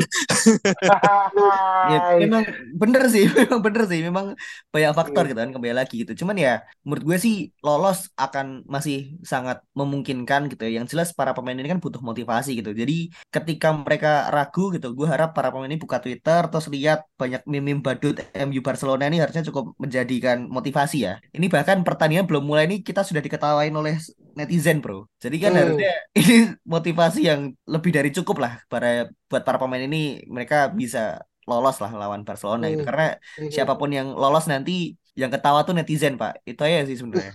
ya, 1.92 2.00
memang 2.20 2.44
bener 2.76 3.08
sih, 3.08 3.26
memang 3.40 3.60
bener 3.64 3.84
sih, 3.88 4.00
memang 4.04 4.26
banyak 4.68 4.92
faktor 4.94 5.32
gitu 5.32 5.40
kan 5.40 5.52
kembali 5.56 5.74
lagi 5.80 6.04
gitu. 6.04 6.24
Cuman 6.26 6.36
ya 6.36 6.60
menurut 6.84 7.04
gue 7.08 7.18
sih 7.24 7.36
lolos 7.64 8.12
akan 8.20 8.68
masih 8.68 9.16
sangat 9.24 9.64
memungkinkan 9.72 10.52
gitu 10.52 10.68
ya. 10.68 10.84
Yang 10.84 10.96
jelas 10.96 11.10
para 11.16 11.32
pemain 11.32 11.56
ini 11.56 11.72
kan 11.72 11.80
butuh 11.80 12.04
motivasi 12.04 12.60
gitu. 12.60 12.76
Jadi 12.76 13.16
ketika 13.32 13.72
mereka 13.72 14.28
ragu 14.28 14.76
gitu, 14.76 14.92
gue 14.92 15.08
harap 15.08 15.32
para 15.32 15.56
pemain 15.56 15.72
ini 15.72 15.80
buka 15.80 16.04
Twitter 16.04 16.42
terus 16.52 16.68
lihat 16.68 17.08
banyak 17.16 17.48
meme 17.48 17.80
badut 17.80 18.20
MU 18.36 18.60
Barcelona 18.60 19.08
ini 19.08 19.24
harusnya 19.24 19.48
cukup 19.48 19.72
menjadikan 19.80 20.52
motivasi 20.52 20.98
ya. 21.08 21.14
Ini 21.32 21.48
bahkan 21.48 21.88
pertandingan 21.88 22.28
belum 22.28 22.44
mulai 22.44 22.57
ini 22.63 22.82
kita 22.82 23.06
sudah 23.06 23.22
diketawain 23.22 23.74
oleh 23.74 24.00
netizen 24.38 24.80
bro. 24.80 25.06
Jadi 25.17 25.38
kan 25.41 25.52
hmm. 25.54 25.60
harusnya 25.60 25.93
ini 26.22 26.38
motivasi 26.63 27.22
yang 27.26 27.52
lebih 27.65 27.91
dari 27.91 28.10
cukup 28.13 28.41
lah 28.41 28.54
para 28.72 29.10
buat 29.28 29.43
para 29.43 29.58
pemain 29.58 29.82
ini 29.82 30.24
mereka 30.30 30.72
bisa 30.72 31.22
lolos 31.48 31.78
lah 31.80 31.91
lawan 31.91 32.24
Barcelona 32.24 32.70
gitu. 32.70 32.86
hmm. 32.86 32.89
Karena 32.89 33.08
hmm. 33.17 33.52
siapa 33.52 33.74
pun 33.76 33.89
yang 33.91 34.13
lolos 34.13 34.46
nanti 34.48 34.96
yang 35.17 35.34
ketawa 35.34 35.65
tuh 35.65 35.74
netizen 35.74 36.15
pak. 36.15 36.41
Itu 36.46 36.62
aja 36.62 36.86
sih 36.86 36.98
sebenarnya. 36.98 37.34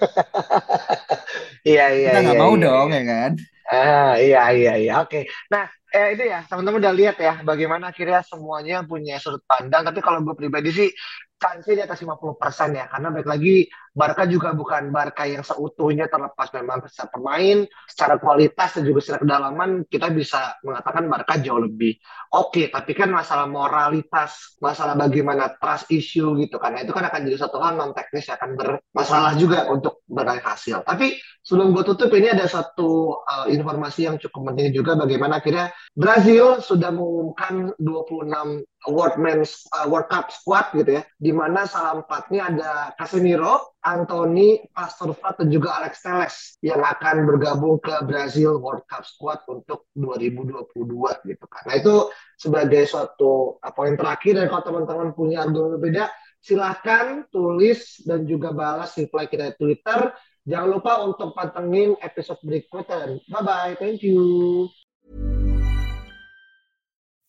iya 1.70 1.84
iya. 1.90 2.10
Kita 2.14 2.18
nggak 2.22 2.36
iya, 2.38 2.42
mau 2.42 2.54
iya, 2.54 2.62
dong 2.64 2.88
iya. 2.90 2.98
ya 2.98 3.04
kan. 3.06 3.32
Ah 3.72 4.20
iya 4.20 4.38
iya 4.56 4.70
iya. 4.82 4.92
Oke. 5.02 5.18
Nah 5.52 5.64
eh 5.92 6.06
ini 6.16 6.24
ya 6.32 6.38
teman-teman 6.48 6.80
udah 6.82 6.94
lihat 7.00 7.16
ya 7.26 7.32
bagaimana 7.40 7.84
akhirnya 7.92 8.20
semuanya 8.30 8.74
punya 8.90 9.16
sudut 9.22 9.42
pandang. 9.48 9.82
Tapi 9.88 10.00
kalau 10.04 10.18
gue 10.26 10.34
pribadi 10.36 10.68
sih 10.78 10.88
chance 11.42 11.66
di 11.74 11.82
atas 11.82 11.98
50% 11.98 12.70
ya 12.78 12.86
karena 12.86 13.08
baik 13.10 13.26
lagi 13.26 13.66
Barca 13.92 14.24
juga 14.30 14.54
bukan 14.54 14.94
Barca 14.94 15.26
yang 15.26 15.42
seutuhnya 15.42 16.06
terlepas 16.06 16.48
memang 16.54 16.86
secara 16.86 17.10
pemain, 17.12 17.58
secara 17.90 18.14
kualitas 18.16 18.78
dan 18.78 18.82
juga 18.88 19.00
secara 19.04 19.20
kedalaman 19.26 19.70
kita 19.90 20.08
bisa 20.14 20.54
mengatakan 20.62 21.10
Barca 21.10 21.34
jauh 21.42 21.60
lebih 21.60 21.98
oke. 22.30 22.54
Okay, 22.54 22.64
tapi 22.70 22.92
kan 22.94 23.10
masalah 23.10 23.50
moralitas, 23.50 24.56
masalah 24.62 24.94
bagaimana 24.96 25.58
trust 25.58 25.90
issue 25.90 26.38
gitu 26.38 26.56
karena 26.62 26.86
itu 26.86 26.92
kan 26.94 27.04
akan 27.10 27.20
jadi 27.26 27.38
satu 27.40 27.58
hal 27.58 27.74
non 27.76 27.92
teknis 27.92 28.28
yang 28.30 28.38
akan 28.38 28.50
bermasalah 28.54 29.32
juga 29.36 29.66
untuk 29.68 30.06
meraih 30.08 30.40
hasil. 30.40 30.86
Tapi 30.86 31.18
sebelum 31.42 31.74
gue 31.74 31.82
tutup 31.82 32.10
ini 32.14 32.30
ada 32.30 32.46
satu 32.46 33.22
uh, 33.22 33.46
informasi 33.50 34.06
yang 34.06 34.16
cukup 34.18 34.54
penting 34.54 34.70
juga 34.70 34.94
bagaimana 34.94 35.42
akhirnya 35.42 35.74
Brazil 35.92 36.62
sudah 36.62 36.94
mengumumkan 36.94 37.74
26 37.82 38.62
World 38.90 39.16
Men's 39.18 39.62
uh, 39.74 39.86
World 39.86 40.10
Cup 40.10 40.30
squad 40.34 40.74
gitu 40.74 40.98
ya, 40.98 41.02
di 41.18 41.30
mana 41.30 41.66
salah 41.70 42.02
empatnya 42.02 42.50
ada 42.50 42.70
Casemiro, 42.98 43.78
Anthony, 43.82 44.58
Pastor 44.74 45.14
Fat 45.14 45.38
dan 45.38 45.54
juga 45.54 45.78
Alex 45.78 46.02
Teles 46.02 46.34
yang 46.66 46.82
akan 46.82 47.26
bergabung 47.26 47.78
ke 47.78 47.94
Brazil 48.06 48.58
World 48.58 48.82
Cup 48.90 49.06
squad 49.06 49.42
untuk 49.46 49.86
2022 49.94 50.66
gitu 51.26 51.44
kan. 51.46 51.62
Nah 51.66 51.74
itu 51.78 52.10
sebagai 52.34 52.82
suatu 52.90 53.58
uh, 53.62 53.72
poin 53.74 53.94
terakhir 53.94 54.42
dan 54.42 54.46
kalau 54.50 54.62
teman-teman 54.66 55.14
punya 55.14 55.46
argumen 55.46 55.78
berbeda, 55.78 56.10
silahkan 56.42 57.22
tulis 57.30 58.02
dan 58.02 58.26
juga 58.26 58.50
balas 58.50 58.98
reply 58.98 59.30
kita 59.30 59.54
di 59.54 59.56
Twitter. 59.58 60.10
Jangan 60.42 60.68
lupa 60.74 60.98
untuk 61.06 61.38
pantengin 61.38 61.94
episode 62.02 62.42
berikutnya. 62.42 63.22
Bye 63.30 63.42
bye, 63.46 63.74
thank 63.78 64.02
you. 64.02 64.66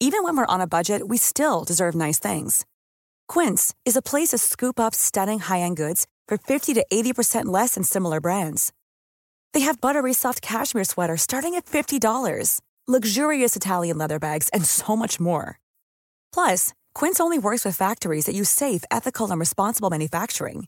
Even 0.01 0.25
when 0.25 0.35
we're 0.35 0.49
on 0.49 0.59
a 0.59 0.67
budget, 0.67 1.07
we 1.07 1.15
still 1.15 1.63
deserve 1.63 1.95
nice 1.95 2.19
things. 2.19 2.65
Quince 3.29 3.73
is 3.85 3.95
a 3.95 4.01
place 4.01 4.29
to 4.35 4.37
scoop 4.37 4.79
up 4.79 4.93
stunning 4.93 5.39
high-end 5.39 5.77
goods 5.77 6.07
for 6.27 6.37
50 6.37 6.73
to 6.73 6.85
80% 6.91 7.45
less 7.45 7.75
than 7.75 7.83
similar 7.83 8.19
brands. 8.19 8.73
They 9.53 9.61
have 9.61 9.79
buttery 9.79 10.13
soft 10.13 10.41
cashmere 10.41 10.83
sweaters 10.83 11.21
starting 11.21 11.55
at 11.55 11.65
$50, 11.65 12.03
luxurious 12.85 13.55
Italian 13.55 13.97
leather 13.97 14.19
bags, 14.19 14.49
and 14.51 14.65
so 14.65 14.95
much 14.95 15.21
more. 15.21 15.57
Plus, 16.33 16.73
Quince 16.93 17.21
only 17.21 17.39
works 17.39 17.63
with 17.63 17.77
factories 17.77 18.25
that 18.25 18.35
use 18.35 18.49
safe, 18.49 18.83
ethical, 18.91 19.31
and 19.31 19.39
responsible 19.39 19.89
manufacturing. 19.89 20.67